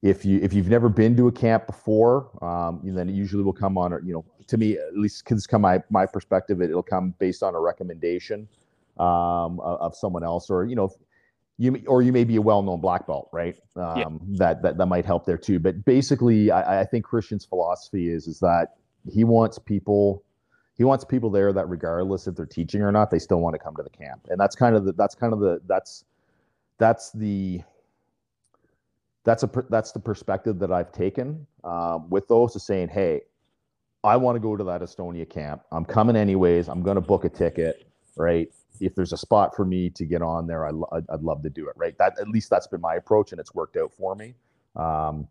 [0.04, 3.54] if you if you've never been to a camp before, um, then it usually will
[3.54, 3.92] come on.
[4.06, 7.42] You know, to me at least, because come my my perspective, it, will come based
[7.42, 8.48] on a recommendation
[9.00, 10.92] um, of, someone else, or you know,
[11.58, 13.56] you or you may be a well-known black belt, right?
[13.78, 14.38] Um, yeah.
[14.40, 15.58] That that that might help there too.
[15.58, 18.76] But basically, I, I think Christian's philosophy is is that
[19.10, 20.22] he wants people
[20.76, 23.60] he wants people there that regardless if they're teaching or not, they still want to
[23.60, 24.28] come to the camp.
[24.30, 26.04] And that's kind of the that's kind of the that's
[26.78, 27.62] that's the
[29.24, 33.22] that's a that's the perspective that I've taken um, with those saying, hey,
[34.04, 35.62] I want to go to that Estonia camp.
[35.72, 36.68] I'm coming anyways.
[36.68, 38.50] I'm going to book a ticket, right?
[38.82, 40.72] If there's a spot for me to get on there, I,
[41.10, 41.98] I'd love to do it, right?
[41.98, 44.34] That at least that's been my approach, and it's worked out for me.
[44.76, 45.28] Um,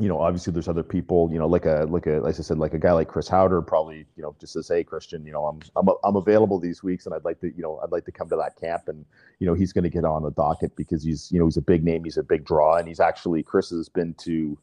[0.00, 2.58] you know, obviously there's other people, you know, like a like a like I said,
[2.58, 5.44] like a guy like Chris Haueter probably, you know, just says, hey, Christian, you know,
[5.46, 8.12] I'm I'm I'm available these weeks, and I'd like to, you know, I'd like to
[8.12, 9.04] come to that camp, and
[9.38, 11.62] you know, he's going to get on the docket because he's, you know, he's a
[11.62, 14.56] big name, he's a big draw, and he's actually Chris has been to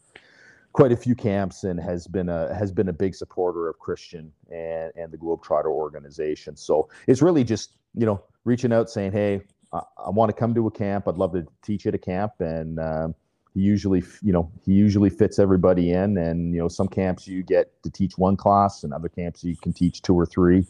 [0.73, 4.32] quite a few camps and has been a has been a big supporter of Christian
[4.52, 6.56] and and the Globetrotter organization.
[6.56, 10.56] So it's really just you know reaching out saying, hey, I, I want to come
[10.56, 11.08] to a camp.
[11.08, 13.15] I'd love to teach at a camp, and um,
[13.58, 17.41] he usually you know he usually fits everybody in and you know some camps you
[17.41, 20.63] get to teach one class and other camps you can teach two or three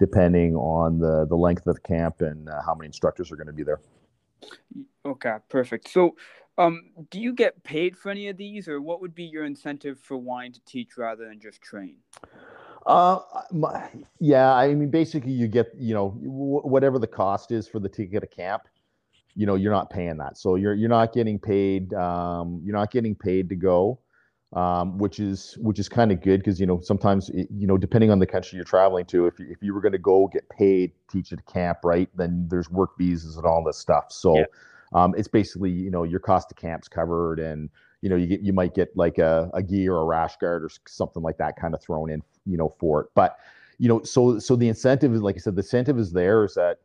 [0.00, 3.46] depending on the the length of the camp and uh, how many instructors are going
[3.46, 3.80] to be there
[5.06, 6.16] okay perfect so
[6.58, 10.00] um do you get paid for any of these or what would be your incentive
[10.00, 11.96] for wanting to teach rather than just train
[12.84, 13.20] uh,
[13.52, 14.52] my, yeah.
[14.52, 18.22] I mean, basically, you get you know w- whatever the cost is for the ticket
[18.22, 18.62] to camp
[19.34, 20.38] you know you're not paying that.
[20.38, 23.98] So you're you're not getting paid um, you're not getting paid to go
[24.54, 27.78] um, which is which is kind of good because you know sometimes it, you know
[27.78, 30.28] depending on the country you're traveling to if you, if you were going to go
[30.28, 34.12] get paid teach at a camp right then there's work visas and all this stuff.
[34.12, 34.44] So yeah.
[34.92, 37.70] um, it's basically you know your cost of camp's covered and
[38.02, 40.64] you know you get you might get like a, a gi or a rash guard
[40.64, 43.06] or something like that kind of thrown in you know for it.
[43.14, 43.38] But
[43.78, 46.54] you know so so the incentive is like i said the incentive is there is
[46.54, 46.78] that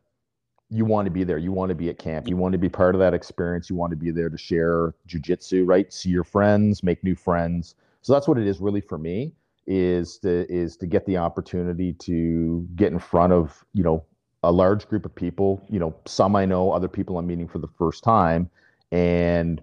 [0.70, 1.38] you want to be there.
[1.38, 2.28] You want to be at camp.
[2.28, 3.70] You want to be part of that experience.
[3.70, 5.92] You want to be there to share jujitsu, right?
[5.92, 7.74] See your friends, make new friends.
[8.02, 9.32] So that's what it is really for me
[9.66, 14.02] is to is to get the opportunity to get in front of you know
[14.42, 15.62] a large group of people.
[15.68, 18.50] You know, some I know, other people I'm meeting for the first time,
[18.92, 19.62] and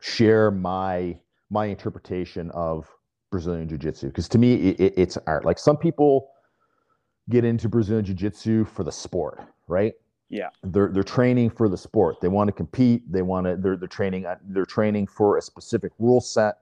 [0.00, 1.18] share my
[1.50, 2.88] my interpretation of
[3.30, 5.44] Brazilian jiu-jitsu because to me it, it, it's art.
[5.44, 6.30] Like some people
[7.28, 9.94] get into Brazilian jiu-jitsu for the sport, right?
[10.28, 10.50] Yeah.
[10.62, 12.20] They're they're training for the sport.
[12.20, 13.10] They want to compete.
[13.10, 16.58] They want to they're they're training they're training for a specific rule set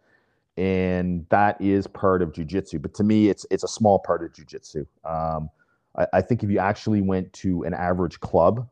[0.56, 2.80] and that is part of jujitsu.
[2.80, 4.86] But to me it's it's a small part of jujitsu.
[5.04, 5.50] Um
[5.96, 8.68] I, I think if you actually went to an average club,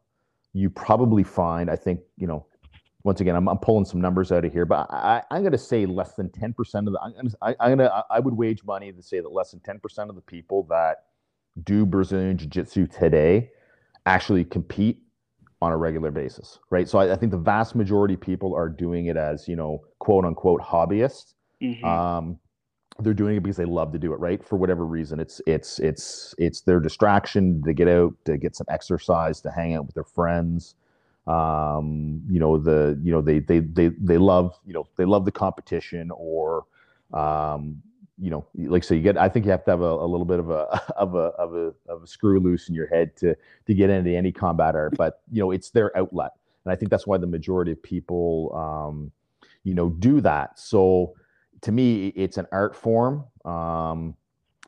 [0.52, 2.46] you probably find, I think, you know,
[3.04, 5.58] once again, I'm, I'm pulling some numbers out of here, but I, am going to
[5.58, 8.92] say less than 10% of the, I'm I, I'm going to, I would wage money
[8.92, 11.06] to say that less than 10% of the people that
[11.64, 13.50] do Brazilian Jiu Jitsu today
[14.06, 15.02] actually compete
[15.60, 16.88] on a regular basis, right?
[16.88, 19.84] So I, I, think the vast majority of people are doing it as you know,
[20.00, 21.34] quote unquote hobbyists.
[21.62, 21.84] Mm-hmm.
[21.84, 22.38] Um,
[22.98, 24.44] they're doing it because they love to do it, right?
[24.44, 28.66] For whatever reason, it's it's it's it's their distraction to get out, to get some
[28.68, 30.74] exercise, to hang out with their friends.
[31.26, 35.24] Um, you know the you know they they they they love you know they love
[35.24, 36.64] the competition or
[37.12, 37.80] um,
[38.18, 39.16] you know, like so you get.
[39.16, 41.54] I think you have to have a, a little bit of a of a of
[41.54, 43.34] a of a screw loose in your head to
[43.66, 44.96] to get into any combat art.
[44.96, 46.32] But you know, it's their outlet,
[46.64, 49.12] and I think that's why the majority of people, um,
[49.64, 50.58] you know, do that.
[50.58, 51.14] So
[51.62, 53.24] to me, it's an art form.
[53.44, 54.16] Um,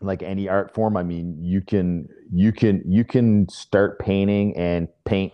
[0.00, 4.88] like any art form, I mean, you can you can you can start painting and
[5.04, 5.32] paint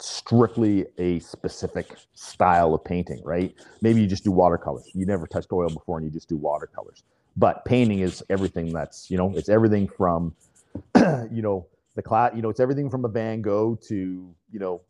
[0.00, 3.54] strictly a specific style of painting, right?
[3.80, 4.90] Maybe you just do watercolors.
[4.92, 7.04] You never touched oil before and you just do watercolors.
[7.36, 10.34] But painting is everything that's, you know, it's everything from,
[11.30, 11.66] you know,
[11.96, 14.82] the class, you know, it's everything from a Van Gogh to, you know,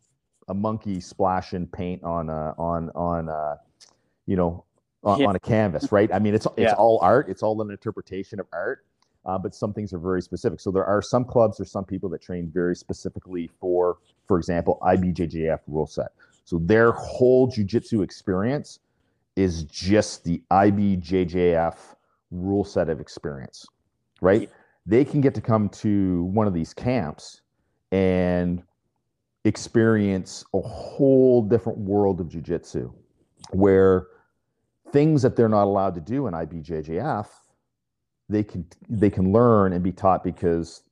[0.49, 3.59] a monkey splashing paint on, a, on, on, a,
[4.27, 4.65] you know,
[5.03, 5.27] on, yeah.
[5.27, 6.13] on, a canvas, right?
[6.13, 6.75] I mean, it's, it's yeah.
[6.75, 7.29] all art.
[7.29, 8.85] It's all an interpretation of art.
[9.27, 10.61] Uh, but some things are very specific.
[10.61, 14.79] So there are some clubs or some people that train very specifically for, for example,
[14.83, 16.13] IBJJF rule set.
[16.45, 18.81] So their whole jujitsu experience
[19.35, 21.77] is just the IBJJF
[22.35, 23.65] rule set of experience,
[24.21, 24.51] right?
[24.87, 27.41] They can get to come to one of these camps
[27.93, 28.63] and
[29.45, 32.93] experience a whole different world of jujitsu
[33.51, 34.09] where
[34.93, 37.27] things that they're not allowed to do in IBJJF,
[38.29, 40.83] they can they can learn and be taught because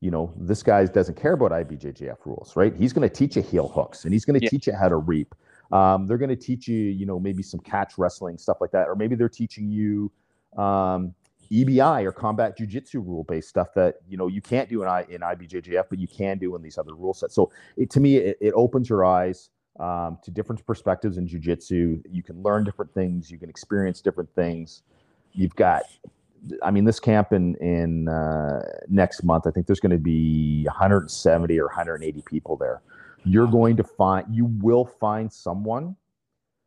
[0.00, 2.74] you know this guy doesn't care about IBJJF rules, right?
[2.76, 4.50] He's going to teach you heel hooks and he's going to yeah.
[4.50, 5.34] teach you how to reap.
[5.72, 8.86] Um, they're going to teach you, you know, maybe some catch wrestling stuff like that,
[8.86, 10.12] or maybe they're teaching you
[10.56, 11.14] um,
[11.50, 15.04] EBI or combat jujitsu rule based stuff that you know you can't do in, I,
[15.08, 17.34] in IBJJF, but you can do in these other rule sets.
[17.34, 22.02] So it, to me, it, it opens your eyes um, to different perspectives in jujitsu.
[22.10, 23.30] You can learn different things.
[23.30, 24.82] You can experience different things.
[25.32, 25.82] You've got,
[26.62, 29.46] I mean, this camp in in uh, next month.
[29.46, 32.82] I think there's going to be 170 or 180 people there.
[33.24, 35.96] You're going to find you will find someone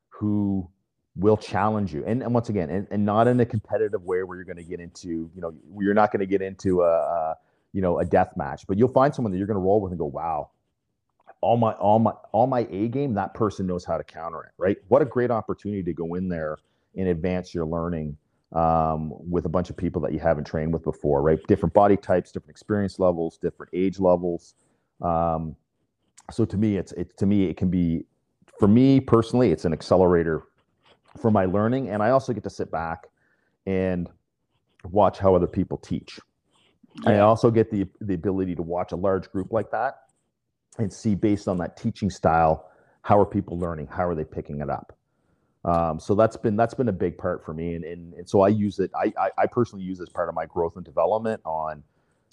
[0.10, 0.70] who
[1.18, 2.04] will challenge you.
[2.06, 4.64] And, and once again, and, and not in a competitive way where you're going to
[4.64, 7.36] get into, you know, you're not going to get into a, a,
[7.74, 9.92] you know, a death match, but you'll find someone that you're going to roll with
[9.92, 10.52] and go, wow,
[11.42, 14.52] all my, all my, all my A game, that person knows how to counter it,
[14.58, 14.78] right?
[14.88, 16.58] What a great opportunity to go in there
[16.96, 18.18] and advance your learning
[18.54, 21.40] um, with a bunch of people that you haven't trained with before, right?
[21.48, 24.56] Different body types, different experience levels, different age levels.
[25.02, 25.56] Um,
[26.32, 28.06] so to me, it's, it, to me, it can be,
[28.60, 30.44] for me personally, it's an accelerator
[31.20, 31.90] for my learning.
[31.90, 33.08] And I also get to sit back
[33.66, 34.10] and
[34.86, 36.20] watch how other people teach.
[37.04, 37.12] Yeah.
[37.12, 40.00] I also get the, the ability to watch a large group like that
[40.78, 42.70] and see based on that teaching style,
[43.02, 43.88] how are people learning?
[43.88, 44.98] How are they picking it up?
[45.66, 48.42] Um, so that's been that's been a big part for me, and and, and so
[48.42, 48.90] I use it.
[48.96, 51.84] I, I, I personally use this part of my growth and development on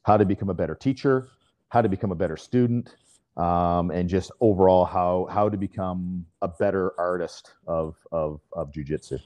[0.05, 1.29] how to become a better teacher,
[1.71, 2.95] how to become a better student,
[3.37, 9.21] um, and just overall how how to become a better artist of of of jujitsu.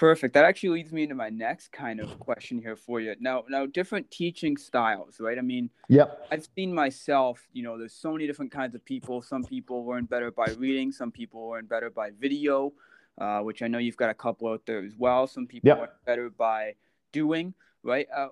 [0.00, 0.32] Perfect.
[0.32, 3.14] That actually leads me into my next kind of question here for you.
[3.20, 5.36] Now, now different teaching styles, right?
[5.36, 6.26] I mean, yep.
[6.32, 9.20] I've seen myself, you know, there's so many different kinds of people.
[9.20, 12.72] Some people learn better by reading, some people learn better by video,
[13.18, 15.26] uh, which I know you've got a couple out there as well.
[15.26, 15.78] Some people yep.
[15.80, 16.76] learn better by
[17.12, 17.52] doing,
[17.82, 18.08] right?
[18.16, 18.28] Uh,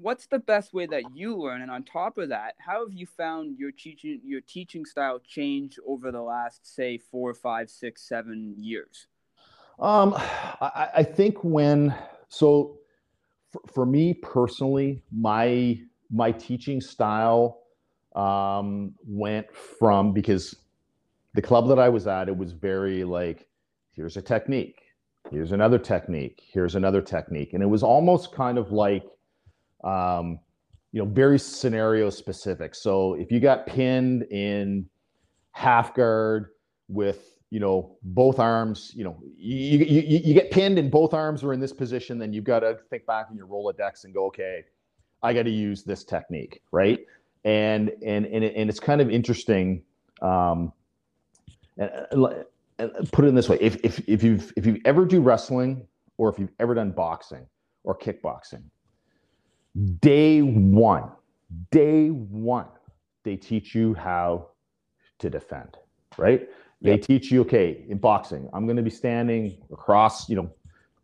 [0.00, 1.62] what's the best way that you learn?
[1.62, 5.78] And on top of that, how have you found your teaching your teaching style change
[5.86, 9.06] over the last, say, four, five, six, seven years?
[9.78, 10.14] Um,
[10.60, 11.94] I, I think when
[12.28, 12.78] so
[13.52, 15.80] for, for me personally, my
[16.10, 17.62] my teaching style
[18.14, 20.56] um, went from because
[21.34, 23.46] the club that I was at, it was very like,
[23.92, 24.80] here's a technique,
[25.30, 29.04] here's another technique, here's another technique, and it was almost kind of like,
[29.84, 30.38] um,
[30.92, 32.74] you know, very scenario specific.
[32.74, 34.86] So if you got pinned in
[35.52, 36.50] half guard
[36.88, 41.42] with you know, both arms, you know, you, you, you get pinned and both arms
[41.42, 44.26] are in this position, then you've got to think back in your Rolodex and go,
[44.26, 44.64] okay,
[45.22, 47.00] I got to use this technique, right?
[47.44, 49.82] And and and, it, and it's kind of interesting.
[50.20, 50.72] Um,
[51.78, 51.90] and,
[52.78, 55.86] and put it in this way: if if if you've if you ever do wrestling
[56.18, 57.46] or if you've ever done boxing
[57.84, 58.62] or kickboxing,
[60.00, 61.10] day one,
[61.70, 62.66] day one,
[63.24, 64.48] they teach you how
[65.18, 65.76] to defend,
[66.16, 66.48] right?
[66.80, 67.02] They yep.
[67.02, 70.50] teach you, okay, in boxing, I'm going to be standing across, you know,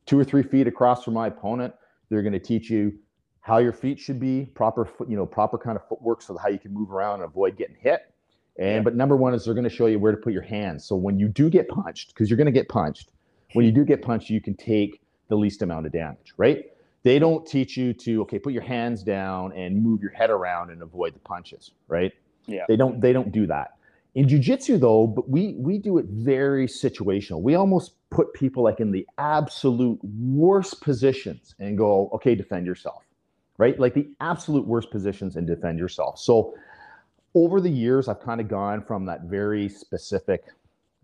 [0.07, 1.75] two or three feet across from my opponent.
[2.09, 2.93] They're going to teach you
[3.41, 6.49] how your feet should be, proper foot, you know, proper kind of footwork so how
[6.49, 8.01] you can move around and avoid getting hit.
[8.57, 8.85] And yep.
[8.85, 10.85] but number one is they're going to show you where to put your hands.
[10.85, 13.11] So when you do get punched, because you're going to get punched,
[13.55, 16.67] when you do get punched, you can take the least amount of damage, right?
[17.05, 20.71] They don't teach you to okay, put your hands down and move your head around
[20.71, 22.13] and avoid the punches, right?
[22.47, 22.65] Yeah.
[22.67, 23.77] They don't they don't do that.
[24.15, 27.43] In jujitsu, though, but we we do it very situational.
[27.43, 33.03] We almost put people like in the absolute worst positions and go, okay, defend yourself,
[33.59, 33.79] right?
[33.79, 36.19] Like the absolute worst positions and defend yourself.
[36.19, 36.55] So
[37.35, 40.45] over the years, I've kind of gone from that very specific,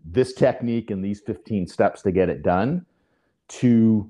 [0.05, 2.85] this technique and these 15 steps to get it done,
[3.49, 4.09] to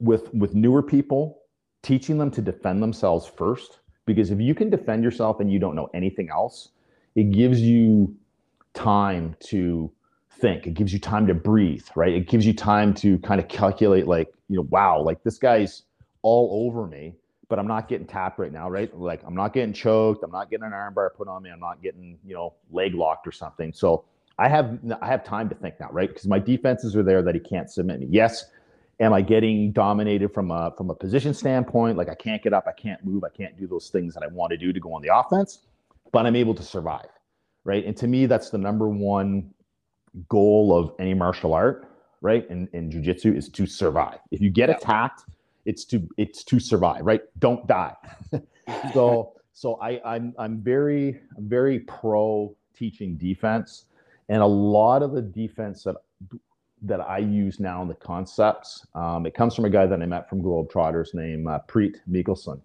[0.00, 1.42] with with newer people,
[1.82, 3.80] teaching them to defend themselves first.
[4.06, 6.70] Because if you can defend yourself and you don't know anything else,
[7.14, 8.14] it gives you
[8.72, 9.90] time to
[10.30, 10.66] think.
[10.66, 12.14] It gives you time to breathe right?
[12.14, 15.82] It gives you time to kind of calculate like you know wow like this guy's
[16.22, 17.14] all over me
[17.48, 18.94] but i'm not getting tapped right now right?
[18.96, 20.22] Like i'm not getting choked.
[20.22, 21.50] I'm not getting an armbar put on me.
[21.50, 23.72] I'm not getting you know leg locked or something.
[23.72, 24.04] So
[24.38, 26.08] i have i have time to think now right?
[26.08, 28.06] Because my defenses are there that he can't submit me.
[28.10, 28.44] Yes
[29.00, 32.66] am i getting dominated from a from a position standpoint like i can't get up
[32.66, 34.92] i can't move i can't do those things that i want to do to go
[34.92, 35.60] on the offense
[36.12, 37.08] but i'm able to survive
[37.68, 37.84] right?
[37.84, 39.52] And to me, that's the number one
[40.30, 41.86] goal of any martial art,
[42.22, 42.48] right?
[42.48, 44.18] And in in jujitsu is to survive.
[44.30, 45.24] If you get attacked,
[45.66, 47.20] it's to it's to survive, right?
[47.38, 47.94] Don't die.
[48.94, 53.84] so so I I'm I'm very I'm very pro teaching defense,
[54.30, 55.96] and a lot of the defense that
[56.82, 60.06] that I use now in the concepts, um, it comes from a guy that I
[60.06, 62.60] met from Globetrotters named uh, Priit Mihkelson.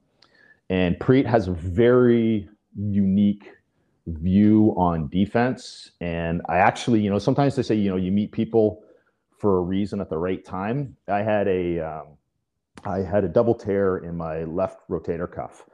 [0.70, 3.52] And Priit has a very unique
[4.08, 5.92] view on defense.
[6.02, 8.84] And I actually, you know, sometimes they say, you know, you meet people
[9.38, 10.96] for a reason at the right time.
[11.08, 12.08] I had a, um,
[12.86, 15.66] I had a double tear in my left rotator cuff,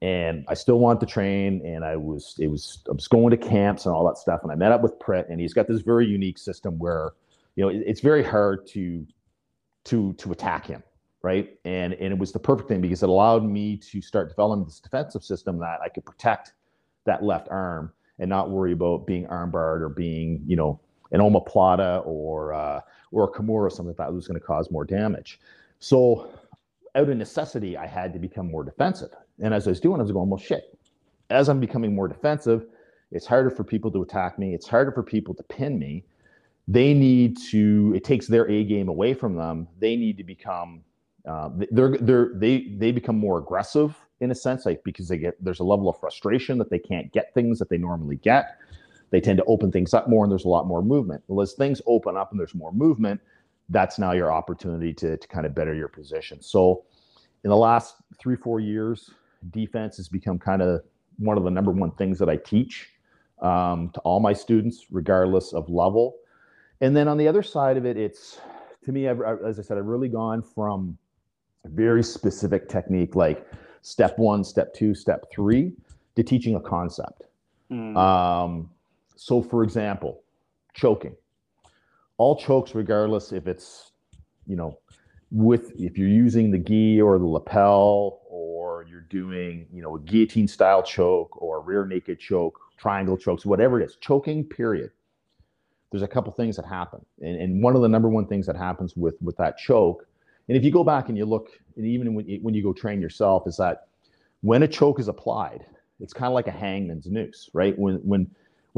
[0.00, 1.62] and I still wanted to train.
[1.64, 4.40] And I was, it was, I was going to camps and all that stuff.
[4.42, 7.12] And I met up with Priit, and he's got this very unique system where,
[7.58, 9.06] you know, it, it's very hard to,
[9.84, 10.82] to, to attack him
[11.22, 11.58] right?
[11.64, 14.78] And and it was the perfect thing because it allowed me to start developing this
[14.78, 16.52] defensive system that I could protect
[17.06, 20.80] that left arm and not worry about being armbarred or being, you know,
[21.12, 22.80] an omoplata or uh,
[23.10, 25.40] or a kimura or something like that was going to cause more damage.
[25.80, 26.30] So
[26.94, 29.10] out of necessity, I had to become more defensive.
[29.40, 30.78] And as I was doing, I was going, well, shit.
[31.30, 32.66] As I'm becoming more defensive,
[33.12, 34.54] it's harder for people to attack me.
[34.54, 36.04] It's harder for people to pin me.
[36.68, 37.94] They need to.
[37.96, 39.66] It takes their A game away from them.
[39.78, 40.82] They need to become.
[41.26, 45.42] Uh, they're they're they they become more aggressive in a sense, like because they get
[45.42, 48.58] there's a level of frustration that they can't get things that they normally get.
[49.10, 51.22] They tend to open things up more, and there's a lot more movement.
[51.26, 53.20] Well, as things open up and there's more movement,
[53.70, 56.42] that's now your opportunity to to kind of better your position.
[56.42, 56.84] So,
[57.44, 59.10] in the last three four years,
[59.50, 60.82] defense has become kind of
[61.18, 62.90] one of the number one things that I teach
[63.40, 66.16] um, to all my students, regardless of level.
[66.80, 68.40] And then on the other side of it, it's
[68.84, 70.96] to me, I've, as I said, I've really gone from
[71.64, 73.46] a very specific technique like
[73.82, 75.72] step one, step two, step three
[76.16, 77.24] to teaching a concept.
[77.70, 77.96] Mm.
[77.96, 78.70] Um,
[79.16, 80.22] so, for example,
[80.74, 81.16] choking.
[82.16, 83.92] All chokes, regardless if it's,
[84.46, 84.78] you know,
[85.30, 90.00] with if you're using the gi or the lapel or you're doing you know a
[90.00, 94.90] guillotine style choke or a rear naked choke triangle chokes whatever it is choking period
[95.90, 98.56] there's a couple things that happen and, and one of the number one things that
[98.56, 100.06] happens with with that choke
[100.48, 102.72] and if you go back and you look and even when you, when you go
[102.72, 103.88] train yourself is that
[104.42, 105.64] when a choke is applied
[106.00, 108.28] it's kind of like a hangman's noose right when when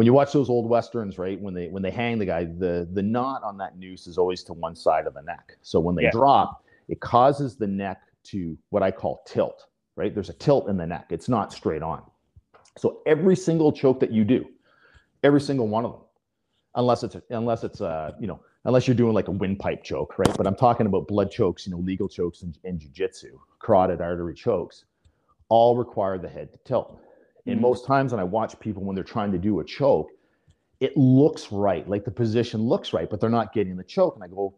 [0.01, 2.89] when you watch those old westerns, right, when they when they hang the guy, the
[2.93, 5.59] the knot on that noose is always to one side of the neck.
[5.61, 6.11] So when they yeah.
[6.11, 10.15] drop, it causes the neck to what I call tilt, right?
[10.15, 11.09] There's a tilt in the neck.
[11.11, 12.03] It's not straight on.
[12.79, 14.47] So every single choke that you do,
[15.23, 16.01] every single one of them,
[16.75, 20.35] unless it's unless it's uh, you know, unless you're doing like a windpipe choke, right?
[20.37, 24.35] But I'm talking about blood chokes, you know, legal chokes in, in jiu-jitsu, carotid artery
[24.35, 24.85] chokes,
[25.49, 27.01] all require the head to tilt.
[27.47, 27.63] And mm-hmm.
[27.63, 30.11] most times when I watch people when they're trying to do a choke,
[30.81, 34.15] it looks right, like the position looks right, but they're not getting the choke.
[34.15, 34.55] And I go,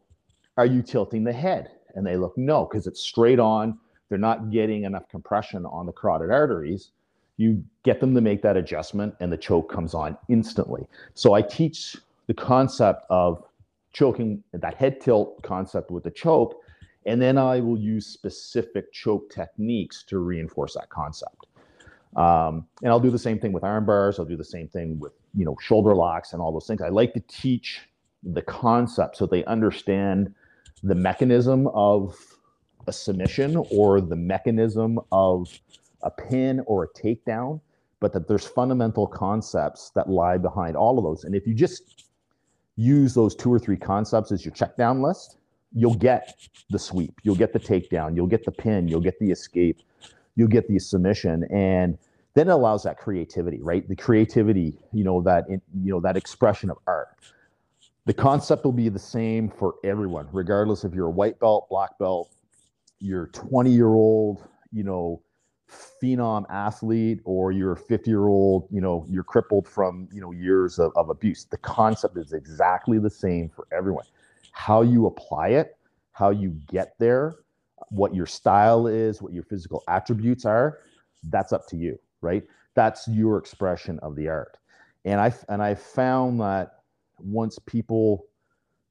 [0.57, 1.71] Are you tilting the head?
[1.95, 3.79] And they look, No, because it's straight on.
[4.09, 6.91] They're not getting enough compression on the carotid arteries.
[7.43, 10.87] You get them to make that adjustment, and the choke comes on instantly.
[11.15, 11.97] So I teach
[12.29, 13.43] the concept of
[13.93, 16.55] choking, that head tilt concept with the choke,
[17.05, 21.47] and then I will use specific choke techniques to reinforce that concept.
[22.17, 24.19] Um, and I'll do the same thing with arm bars.
[24.19, 26.81] I'll do the same thing with you know shoulder locks and all those things.
[26.81, 27.81] I like to teach
[28.23, 30.33] the concept so they understand
[30.83, 32.17] the mechanism of
[32.87, 35.49] a submission or the mechanism of
[36.03, 37.61] a pin or a takedown,
[38.01, 41.25] but that there's fundamental concepts that lie behind all of those.
[41.25, 42.07] And if you just
[42.77, 45.37] use those two or three concepts as your check down list,
[45.75, 46.37] you'll get
[46.71, 49.81] the sweep, you'll get the takedown, you'll get the pin, you'll get the escape,
[50.37, 51.45] you'll get the submission.
[51.51, 51.99] And
[52.35, 53.87] then it allows that creativity right?
[53.89, 57.09] The creativity you know that you know that expression of art.
[58.05, 61.99] The concept will be the same for everyone regardless if you're a white belt black
[61.99, 62.35] belt
[62.99, 65.21] you're 20 year old you know
[65.73, 70.31] phenom athlete or you're a 50 year old you know you're crippled from you know
[70.33, 74.05] years of, of abuse the concept is exactly the same for everyone
[74.53, 75.77] how you apply it
[76.13, 77.37] how you get there
[77.91, 80.79] what your style is, what your physical attributes are,
[81.25, 82.43] that's up to you, right?
[82.75, 84.57] That's your expression of the art.
[85.05, 86.81] And I and I found that
[87.19, 88.27] once people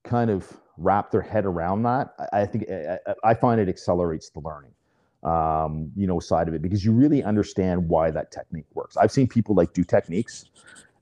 [0.03, 4.39] kind of wrap their head around that, I, think I, I, find it accelerates the
[4.39, 4.71] learning,
[5.23, 8.97] um, you know, side of it because you really understand why that technique works.
[8.97, 10.45] I've seen people like do techniques,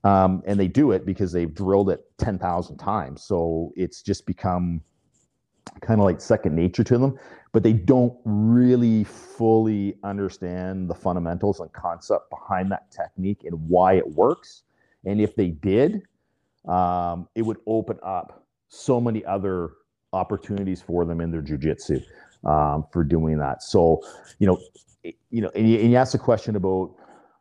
[0.04, 4.26] um, and they do it because they've drilled it ten thousand times, so it's just
[4.26, 4.82] become
[5.82, 7.18] kind of like second nature to them
[7.52, 13.94] but they don't really fully understand the fundamentals and concept behind that technique and why
[13.94, 14.64] it works.
[15.06, 16.04] And if they did,
[16.68, 19.72] um, it would open up so many other
[20.14, 22.04] opportunities for them in their jujitsu
[22.46, 23.64] um, for doing that.
[23.64, 24.02] So,
[24.40, 24.60] you know,
[25.04, 26.94] you know, and you, and you ask a question about,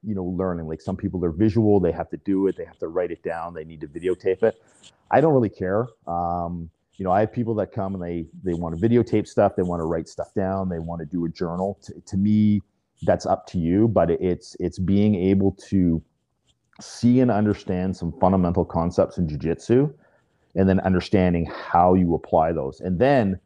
[0.02, 0.66] you know, learning.
[0.66, 3.22] Like some people are visual; they have to do it, they have to write it
[3.22, 4.62] down, they need to videotape it.
[5.10, 5.88] I don't really care.
[6.06, 9.54] Um, you know, I have people that come and they they want to videotape stuff,
[9.56, 11.78] they want to write stuff down, they want to do a journal.
[11.82, 12.60] To, to me,
[13.02, 16.02] that's up to you, but it's it's being able to
[16.80, 19.92] see and understand some fundamental concepts in jiu-jitsu
[20.54, 22.80] and then understanding how you apply those.
[22.80, 23.38] And then,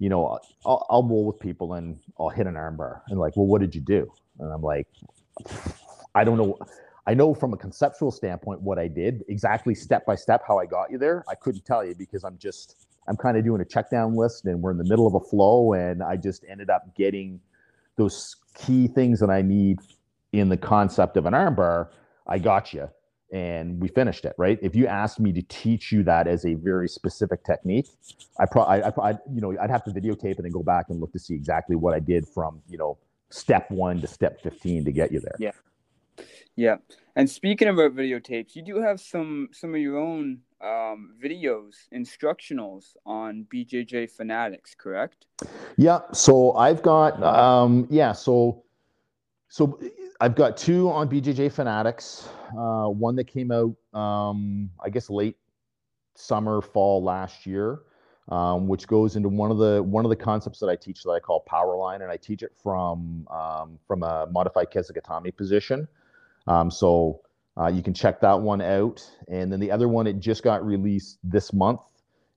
[0.00, 3.46] you know, I'll, I'll bowl with people and I'll hit an armbar and like, well,
[3.46, 4.10] what did you do?
[4.40, 4.88] And I'm like,
[6.14, 6.58] I don't know.
[7.06, 10.64] I know from a conceptual standpoint what I did exactly step by step how I
[10.64, 11.22] got you there.
[11.28, 14.46] I couldn't tell you because I'm just I'm kind of doing a check down list
[14.46, 17.38] and we're in the middle of a flow and I just ended up getting
[17.96, 19.80] those key things that I need
[20.32, 21.88] in the concept of an armbar.
[22.26, 22.88] I got you
[23.32, 26.54] and we finished it right if you asked me to teach you that as a
[26.54, 27.88] very specific technique
[28.38, 31.00] i probably I, I, you know i'd have to videotape it and go back and
[31.00, 32.98] look to see exactly what i did from you know
[33.30, 35.52] step one to step 15 to get you there yeah
[36.56, 36.76] yeah
[37.14, 41.74] and speaking of our videotapes you do have some some of your own um, videos,
[41.94, 45.26] instructionals on BJJ Fanatics, correct?
[45.76, 46.00] Yeah.
[46.12, 48.12] So I've got, um, yeah.
[48.12, 48.64] So,
[49.48, 49.80] so
[50.22, 52.28] I've got two on BJJ Fanatics.
[52.50, 55.36] Uh, one that came out, um, I guess, late
[56.14, 57.80] summer, fall last year,
[58.28, 61.10] um, which goes into one of the one of the concepts that I teach that
[61.10, 65.34] I call power line, and I teach it from um, from a modified Kesa Gatame
[65.34, 65.88] position.
[66.46, 67.22] Um, so
[67.58, 69.02] uh, you can check that one out.
[69.28, 71.80] And then the other one, it just got released this month,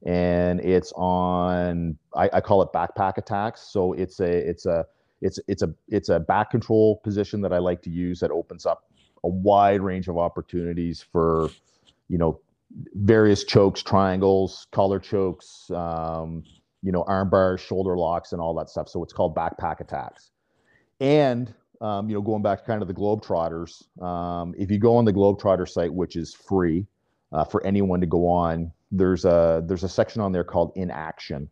[0.05, 1.97] and it's on.
[2.15, 3.59] I, I call it backpack attacks.
[3.73, 4.85] So it's a it's a
[5.23, 8.65] it's it's a it's a back control position that I like to use that opens
[8.65, 8.83] up
[9.23, 11.49] a wide range of opportunities for
[12.09, 12.39] you know
[12.95, 16.43] various chokes, triangles, collar chokes, um,
[16.81, 18.89] you know, arm bars, shoulder locks, and all that stuff.
[18.89, 20.31] So it's called backpack attacks.
[20.99, 24.95] And um, you know, going back to kind of the Globetrotters, um, if you go
[24.95, 26.85] on the Globetrotter site, which is free
[27.31, 30.91] uh, for anyone to go on, there's a there's a section on there called in
[30.91, 31.49] action,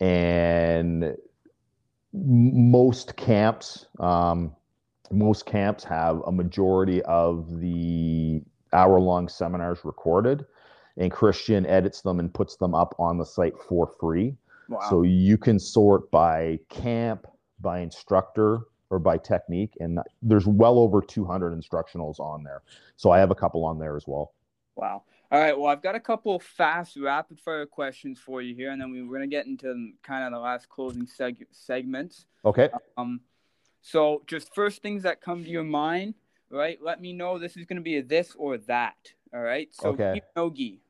[0.00, 1.16] and
[2.12, 4.54] most camps, um,
[5.10, 8.42] most camps have a majority of the
[8.72, 10.44] hour long seminars recorded,
[10.96, 14.36] and Christian edits them and puts them up on the site for free.
[14.68, 14.80] Wow.
[14.90, 17.26] So you can sort by camp,
[17.60, 22.62] by instructor, or by technique, and there's well over 200 instructionals on there.
[22.96, 24.32] So I have a couple on there as well.
[24.76, 25.02] Wow.
[25.30, 25.58] All right.
[25.58, 29.06] Well, I've got a couple fast, rapid fire questions for you here, and then we're
[29.06, 32.24] going to get into kind of the last closing seg- segments.
[32.46, 32.70] Okay.
[32.96, 33.20] Um,
[33.82, 36.14] so just first things that come to your mind,
[36.50, 36.78] right?
[36.82, 38.96] Let me know this is going to be a this or that.
[39.34, 39.68] All right.
[39.72, 40.22] So okay.
[40.34, 40.80] no gi.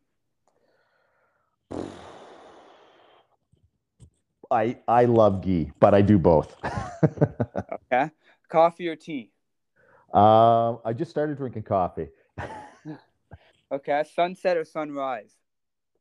[4.51, 6.55] I I love gi, but I do both.
[7.93, 8.11] okay.
[8.49, 9.33] Coffee or tea?
[10.15, 12.09] Um, I just started drinking coffee.
[13.71, 15.35] Okay, sunset or sunrise?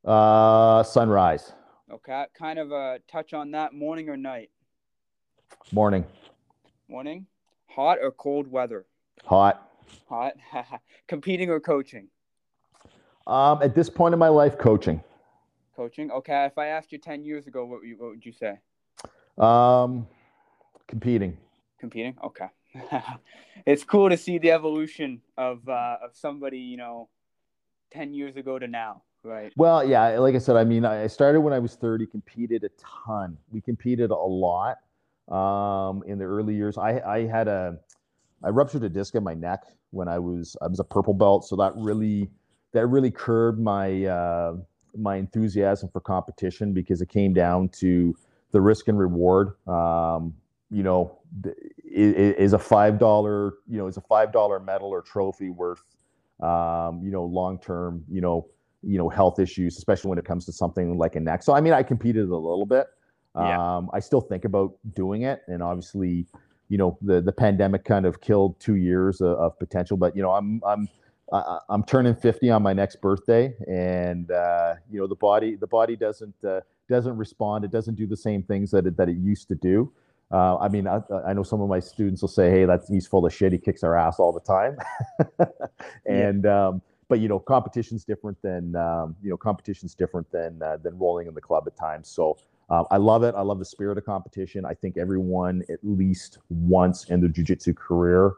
[0.06, 1.52] Uh, sunrise.
[1.92, 3.74] Okay, kind of a touch on that.
[3.74, 4.50] Morning or night?
[5.74, 6.06] Morning.
[6.88, 7.26] Morning.
[7.68, 8.86] Hot or cold weather?
[9.26, 9.70] Hot.
[10.08, 10.34] Hot.
[11.08, 12.08] Competing or coaching?
[13.26, 15.04] Um, at this point in my life, coaching.
[15.76, 16.10] Coaching.
[16.10, 16.46] Okay.
[16.46, 18.60] If I asked you ten years ago, what, what would you say?
[19.38, 20.08] Um,
[20.88, 21.38] competing.
[21.80, 22.16] Competing.
[22.24, 22.48] Okay.
[23.66, 27.10] it's cool to see the evolution of uh, of somebody you know
[27.92, 29.52] 10 years ago to now right?
[29.58, 32.70] Well yeah like i said i mean i started when i was 30 competed a
[33.06, 33.38] ton.
[33.52, 34.78] We competed a lot
[35.30, 36.78] um, in the early years.
[36.78, 37.78] I i had a
[38.44, 41.46] i ruptured a disc in my neck when i was i was a purple belt
[41.46, 42.30] so that really
[42.74, 44.56] that really curbed my uh,
[44.96, 48.16] my enthusiasm for competition because it came down to
[48.52, 49.54] the risk and reward.
[49.68, 50.34] Um,
[50.70, 51.18] you know
[51.86, 55.84] is a five dollar you know is a five dollar medal or trophy worth
[56.42, 58.48] um, you know, long term, you know,
[58.84, 61.44] you know, health issues, especially when it comes to something like a neck.
[61.44, 62.88] So I mean, I competed a little bit.
[63.36, 63.78] Yeah.
[63.78, 66.26] Um, I still think about doing it, and obviously,
[66.70, 69.98] you know, the the pandemic kind of killed two years of, of potential.
[69.98, 70.88] But you know, I'm I'm
[71.32, 75.68] I, I'm turning 50 on my next birthday, and uh, you know, the body the
[75.68, 77.66] body doesn't uh, doesn't respond.
[77.66, 79.92] It doesn't do the same things that it, that it used to do.
[80.32, 83.08] Uh, I mean, I, I, know some of my students will say, "Hey, that's he's
[83.08, 83.54] full of shit.
[83.54, 84.78] He kicks our ass all the time."
[86.06, 86.68] and yeah.
[86.68, 90.98] um, but you know, competition's different than um, you know, competition's different than uh, than
[90.98, 92.10] rolling in the club at times.
[92.10, 92.38] So
[92.70, 93.36] uh, I love it.
[93.36, 94.66] I love the spirit of competition.
[94.66, 98.34] I think everyone at least once in their jujitsu career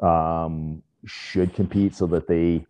[0.00, 2.66] um, should compete so that they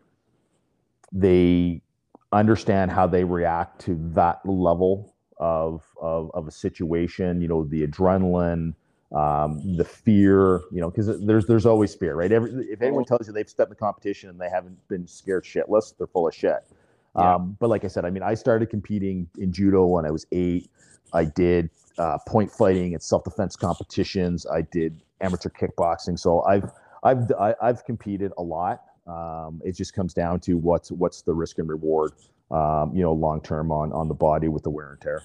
[1.10, 1.82] they
[2.30, 7.86] understand how they react to that level of, of, of a situation, you know, the
[7.86, 8.74] adrenaline,
[9.14, 12.32] um, the fear, you know, because there's there's always fear, right?
[12.32, 15.44] Every, if anyone tells you they've stepped in the competition and they haven't been scared
[15.44, 16.64] shitless, they're full of shit.
[17.16, 17.34] Yeah.
[17.34, 20.26] Um, but like I said, I mean, I started competing in judo when I was
[20.32, 20.70] eight.
[21.12, 21.68] I did
[21.98, 24.46] uh, point fighting and self defense competitions.
[24.46, 26.18] I did amateur kickboxing.
[26.18, 26.70] So I've
[27.02, 28.82] I've I, have i have competed a lot.
[29.06, 32.12] Um, it just comes down to what's what's the risk and reward
[32.52, 35.22] um, you know, long term on on the body with the wear and tear.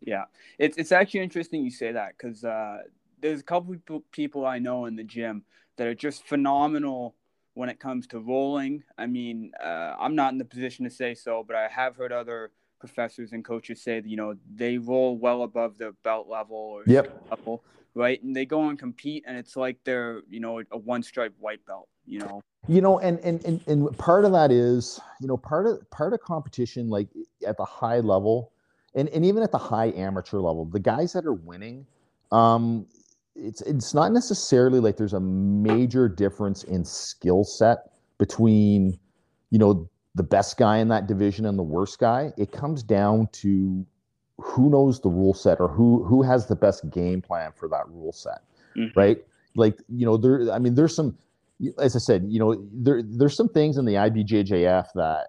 [0.00, 0.24] Yeah,
[0.58, 2.78] it's it's actually interesting you say that because uh,
[3.20, 3.76] there's a couple
[4.12, 5.44] people I know in the gym
[5.76, 7.14] that are just phenomenal
[7.54, 8.82] when it comes to rolling.
[8.98, 12.12] I mean, uh, I'm not in the position to say so, but I have heard
[12.12, 16.82] other professors and coaches say you know they roll well above their belt level or
[16.86, 17.22] yep.
[17.30, 17.64] level,
[17.94, 18.22] right?
[18.22, 21.64] And they go and compete, and it's like they're you know a one stripe white
[21.66, 25.36] belt, you know you know and, and and and part of that is you know
[25.36, 27.08] part of part of competition like
[27.46, 28.52] at the high level
[28.94, 31.86] and and even at the high amateur level the guys that are winning
[32.32, 32.86] um
[33.34, 38.98] it's it's not necessarily like there's a major difference in skill set between
[39.50, 43.28] you know the best guy in that division and the worst guy it comes down
[43.32, 43.86] to
[44.38, 47.88] who knows the rule set or who who has the best game plan for that
[47.88, 48.42] rule set
[48.76, 48.98] mm-hmm.
[48.98, 49.18] right
[49.54, 51.16] like you know there i mean there's some
[51.78, 55.28] as I said, you know, there there's some things in the IBJJF that,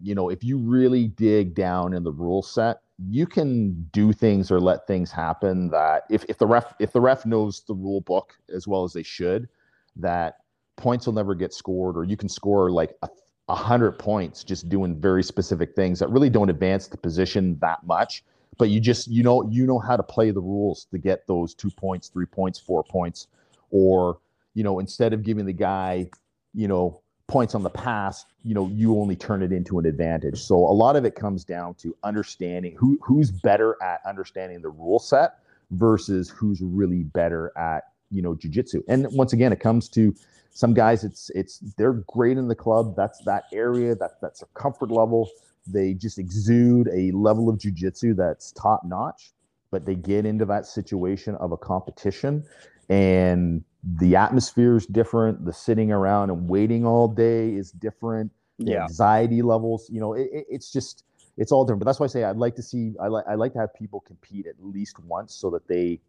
[0.00, 2.78] you know, if you really dig down in the rule set,
[3.08, 7.00] you can do things or let things happen that if, if the ref if the
[7.00, 9.48] ref knows the rule book as well as they should,
[9.96, 10.38] that
[10.76, 13.08] points will never get scored, or you can score like a,
[13.50, 17.84] a hundred points just doing very specific things that really don't advance the position that
[17.84, 18.22] much.
[18.58, 21.54] But you just you know you know how to play the rules to get those
[21.54, 23.26] two points, three points, four points,
[23.70, 24.18] or
[24.54, 26.08] you know, instead of giving the guy,
[26.54, 30.40] you know, points on the past, you know, you only turn it into an advantage.
[30.42, 34.70] So a lot of it comes down to understanding who who's better at understanding the
[34.70, 35.38] rule set
[35.72, 38.82] versus who's really better at you know jujitsu.
[38.88, 40.14] And once again, it comes to
[40.52, 41.04] some guys.
[41.04, 42.94] It's it's they're great in the club.
[42.96, 43.94] That's that area.
[43.94, 45.28] That that's their comfort level.
[45.66, 49.32] They just exude a level of jujitsu that's top notch.
[49.70, 52.44] But they get into that situation of a competition,
[52.88, 55.44] and the atmosphere is different.
[55.44, 58.32] The sitting around and waiting all day is different.
[58.58, 58.82] The Yeah.
[58.82, 61.04] anxiety levels, you know, it, it- it's just
[61.36, 61.80] it's all different.
[61.80, 63.72] But that's why I say I'd like to see I like I like to have
[63.74, 66.00] people compete at least once so that they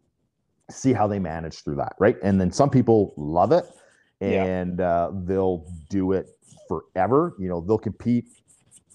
[0.70, 2.16] see how they manage through that, right?
[2.22, 3.64] And then some people love it
[4.22, 4.44] Yeah.
[4.44, 6.28] and uh, they'll do it
[6.68, 7.34] forever.
[7.38, 8.26] You know, they'll compete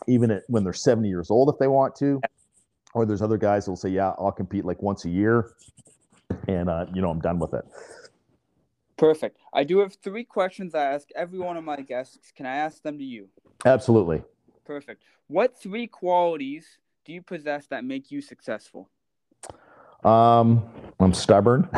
[0.08, 2.22] even at, when they're 70 years old if they want to.
[2.94, 5.54] Or there's other guys that'll say, "Yeah, I'll compete like once a year,"
[6.48, 7.66] and uh, you know, I'm done with it.
[8.98, 9.38] Perfect.
[9.54, 12.32] I do have three questions I ask every one of my guests.
[12.36, 13.28] Can I ask them to you?
[13.66, 14.24] Absolutely.
[14.66, 15.04] Perfect.
[15.28, 18.90] What three qualities do you possess that make you successful?
[20.08, 20.64] Um,
[21.00, 21.70] I'm stubborn.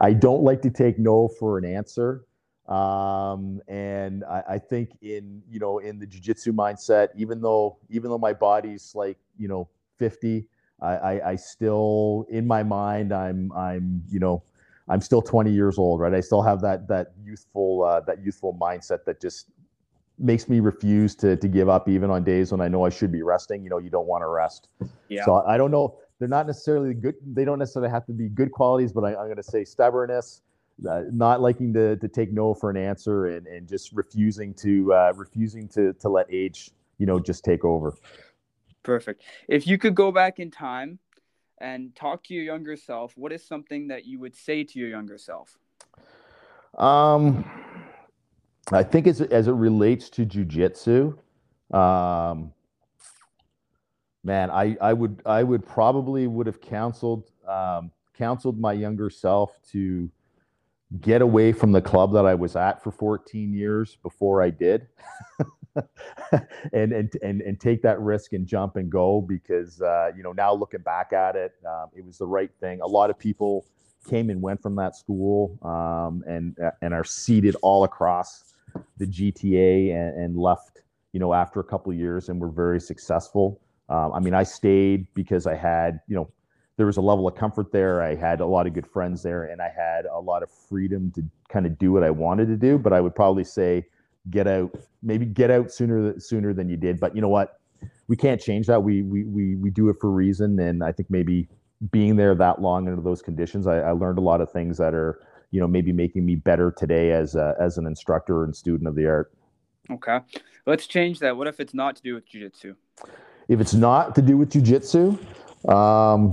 [0.00, 2.24] I don't like to take no for an answer.
[2.68, 8.10] Um, and I, I think in you know in the jujitsu mindset, even though even
[8.10, 10.46] though my body's like you know 50,
[10.82, 14.42] I, I, I still in my mind I'm I'm you know
[14.86, 16.12] I'm still 20 years old, right?
[16.12, 19.46] I still have that that youthful uh, that youthful mindset that just
[20.18, 23.10] makes me refuse to to give up even on days when I know I should
[23.10, 23.64] be resting.
[23.64, 24.68] You know, you don't want to rest.
[25.08, 25.24] Yeah.
[25.24, 25.98] So I don't know.
[26.18, 27.14] They're not necessarily good.
[27.24, 30.42] They don't necessarily have to be good qualities, but I, I'm going to say stubbornness,
[30.88, 34.92] uh, not liking to to take no for an answer, and and just refusing to
[34.92, 37.94] uh, refusing to to let age you know just take over.
[38.82, 39.22] Perfect.
[39.48, 40.98] If you could go back in time
[41.58, 44.88] and talk to your younger self, what is something that you would say to your
[44.88, 45.56] younger self?
[46.76, 47.44] Um,
[48.72, 51.16] I think as as it relates to jujitsu,
[51.72, 52.52] um,
[54.24, 59.58] man, I I would I would probably would have counseled um, counseled my younger self
[59.70, 60.10] to
[61.00, 64.88] get away from the club that I was at for 14 years before I did.
[66.72, 70.32] and, and and and take that risk and jump and go because uh, you know
[70.32, 72.80] now looking back at it, um, it was the right thing.
[72.80, 73.66] A lot of people
[74.08, 78.54] came and went from that school um, and and are seated all across
[78.96, 82.80] the GTA and, and left you know after a couple of years and were very
[82.80, 83.60] successful.
[83.88, 86.30] Um, I mean, I stayed because I had you know
[86.76, 88.02] there was a level of comfort there.
[88.02, 91.10] I had a lot of good friends there, and I had a lot of freedom
[91.12, 92.78] to kind of do what I wanted to do.
[92.78, 93.86] But I would probably say
[94.30, 97.00] get out, maybe get out sooner sooner than you did.
[97.00, 97.60] But you know what?
[98.08, 98.82] We can't change that.
[98.82, 101.48] We we we we do it for a reason, and I think maybe
[101.90, 104.94] being there that long under those conditions, I, I learned a lot of things that
[104.94, 105.20] are
[105.50, 108.94] you know maybe making me better today as a, as an instructor and student of
[108.94, 109.32] the art.
[109.90, 110.18] Okay.
[110.66, 111.36] Let's change that.
[111.36, 112.74] What if it's not to do with jiu-jitsu?
[113.48, 115.18] If it's not to do with jujitsu,
[115.68, 116.32] um,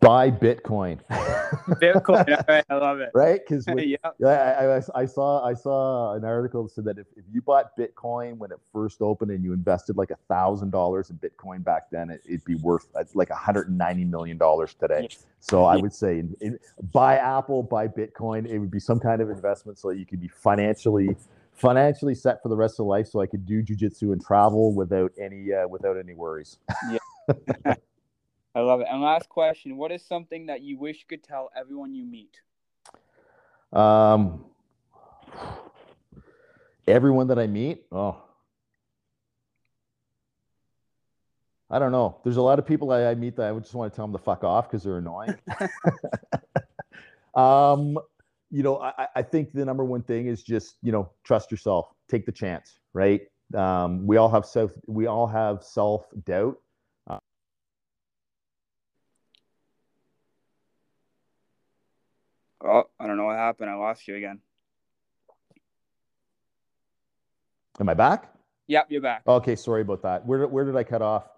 [0.00, 1.00] buy Bitcoin,
[1.80, 2.44] Bitcoin.
[2.48, 3.10] Right, I love it.
[3.12, 3.40] right?
[3.46, 3.96] Because yeah.
[4.24, 7.76] I, I, I saw I saw an article that said that if, if you bought
[7.76, 11.90] Bitcoin when it first opened and you invested like a thousand dollars in Bitcoin back
[11.90, 15.08] then, it, it'd be worth uh, like 190 million dollars today.
[15.40, 16.58] So I would say in, in,
[16.92, 18.46] buy Apple, buy Bitcoin.
[18.46, 21.16] It would be some kind of investment so that you could be financially
[21.58, 23.08] financially set for the rest of life.
[23.08, 26.58] So I could do jujitsu and travel without any uh, without any worries.
[26.90, 26.98] Yeah.
[28.54, 28.88] I love it.
[28.90, 32.40] And last question, what is something that you wish you could tell everyone you meet?
[33.72, 34.46] Um,
[36.88, 38.20] everyone that I meet, oh,
[41.70, 42.18] I don't know.
[42.24, 44.06] There's a lot of people I, I meet that I would just want to tell
[44.06, 45.34] them to fuck off because they're annoying.
[47.34, 47.98] um,
[48.50, 51.88] you know, I, I- think the number one thing is just you know trust yourself,
[52.08, 53.22] take the chance, right?
[53.54, 56.58] Um, we all have self, we all have self doubt.
[62.64, 63.70] Oh, I don't know what happened.
[63.70, 64.40] I lost you again.
[67.80, 68.32] Am I back?
[68.66, 69.22] Yep, you're back.
[69.26, 70.26] Okay, sorry about that.
[70.26, 71.28] Where where did I cut off?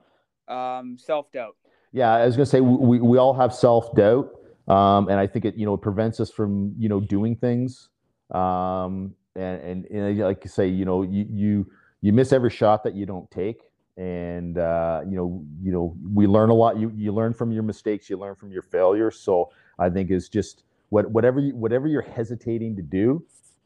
[0.49, 1.57] Um, self-doubt.
[1.93, 4.31] Yeah, I was gonna say we, we all have self doubt,
[4.71, 7.89] um, and I think it you know it prevents us from you know doing things.
[8.31, 11.67] Um, and, and and like you say, you know you you
[12.01, 13.63] you miss every shot that you don't take,
[13.97, 16.79] and uh, you know you know we learn a lot.
[16.79, 19.19] You you learn from your mistakes, you learn from your failures.
[19.19, 23.25] So I think it's just what whatever you, whatever you're hesitating to do,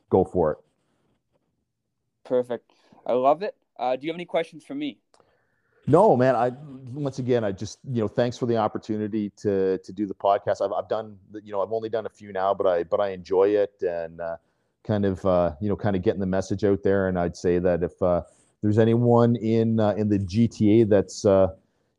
[0.09, 0.59] go for it.
[2.25, 2.73] Perfect.
[3.07, 3.55] I love it.
[3.79, 5.01] Uh, do you have any questions for me?
[5.87, 6.35] No, man.
[6.35, 6.53] I
[6.93, 10.65] once again, I just you know, thanks for the opportunity to to do the podcast.
[10.65, 13.11] I've I've done you know, I've only done a few now, but I but I
[13.11, 14.37] enjoy it, and uh,
[14.85, 17.09] kind of uh, you know kind of getting the message out there.
[17.09, 18.23] And I'd say that if uh,
[18.63, 21.49] there's anyone in uh, in the GTA that's uh,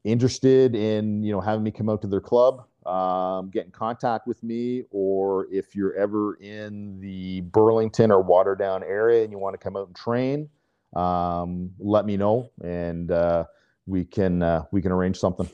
[0.04, 4.26] interested in you know having me come out to their club, um, get in contact
[4.26, 9.54] with me, or if you're ever in the Burlington or Waterdown area and you want
[9.54, 10.50] to come out and train,
[10.96, 13.44] um, let me know, and uh,
[13.86, 15.50] we can uh, we can arrange something.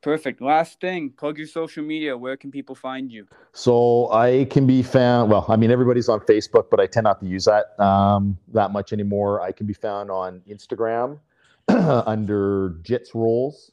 [0.00, 0.40] Perfect.
[0.40, 2.16] Last thing, plug your social media.
[2.16, 3.26] Where can people find you?
[3.52, 5.30] So I can be found.
[5.30, 8.70] Well, I mean, everybody's on Facebook, but I tend not to use that um, that
[8.70, 9.40] much anymore.
[9.40, 11.18] I can be found on Instagram
[11.68, 13.70] under Jitsrollz.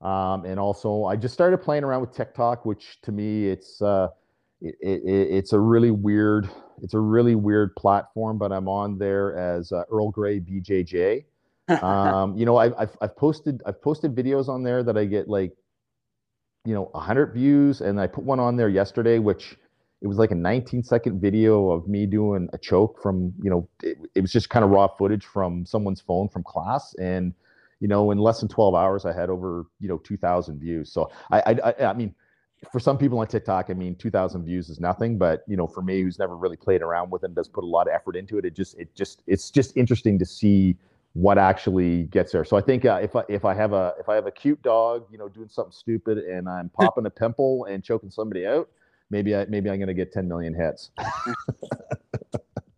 [0.00, 4.08] Um, and also, I just started playing around with TikTok, which to me, it's uh,
[4.60, 6.48] it, it, it's a really weird,
[6.82, 8.38] it's a really weird platform.
[8.38, 11.24] But I'm on there as uh, Earl Grey BJJ.
[11.82, 15.28] Um, you know, I, I've I've posted I've posted videos on there that I get
[15.28, 15.52] like,
[16.64, 19.56] you know, hundred views, and I put one on there yesterday, which
[20.02, 23.68] it was like a 19 second video of me doing a choke from you know
[23.82, 27.34] it, it was just kind of raw footage from someone's phone from class and
[27.80, 30.92] you know, in less than 12 hours, I had over, you know, 2000 views.
[30.92, 32.14] So I, I, I mean,
[32.70, 35.80] for some people on TikTok, I mean, 2000 views is nothing, but you know, for
[35.80, 38.36] me, who's never really played around with it, does put a lot of effort into
[38.36, 38.44] it.
[38.44, 40.76] It just, it just, it's just interesting to see
[41.14, 42.44] what actually gets there.
[42.44, 44.62] So I think uh, if I, if I have a, if I have a cute
[44.62, 48.68] dog, you know, doing something stupid and I'm popping a pimple and choking somebody out,
[49.10, 50.90] maybe I, maybe I'm going to get 10 million hits.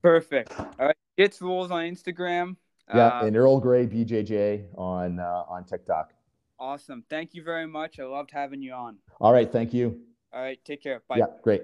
[0.02, 0.58] Perfect.
[0.58, 0.96] All right.
[1.16, 2.56] It's rules on Instagram.
[2.92, 6.12] Yeah, uh, and Earl Grey BJJ on uh, on TikTok.
[6.58, 7.04] Awesome.
[7.08, 7.98] Thank you very much.
[8.00, 8.96] I loved having you on.
[9.20, 9.50] All right.
[9.50, 10.00] Thank you.
[10.32, 10.58] All right.
[10.64, 11.02] Take care.
[11.08, 11.18] Bye.
[11.18, 11.26] Yeah.
[11.42, 11.62] Great.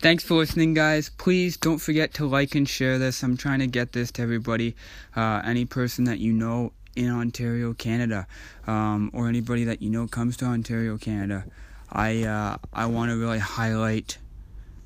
[0.00, 1.10] Thanks for listening, guys.
[1.10, 3.22] Please don't forget to like and share this.
[3.22, 4.74] I'm trying to get this to everybody.
[5.14, 8.26] Uh, any person that you know in Ontario, Canada,
[8.66, 11.44] um, or anybody that you know comes to Ontario, Canada.
[11.92, 14.16] I uh, I want to really highlight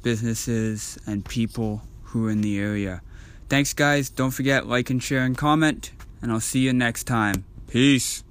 [0.02, 3.00] businesses and people who are in the area.
[3.48, 4.10] Thanks, guys.
[4.10, 5.92] Don't forget like and share and comment,
[6.22, 7.44] and I'll see you next time.
[7.68, 8.24] Peace.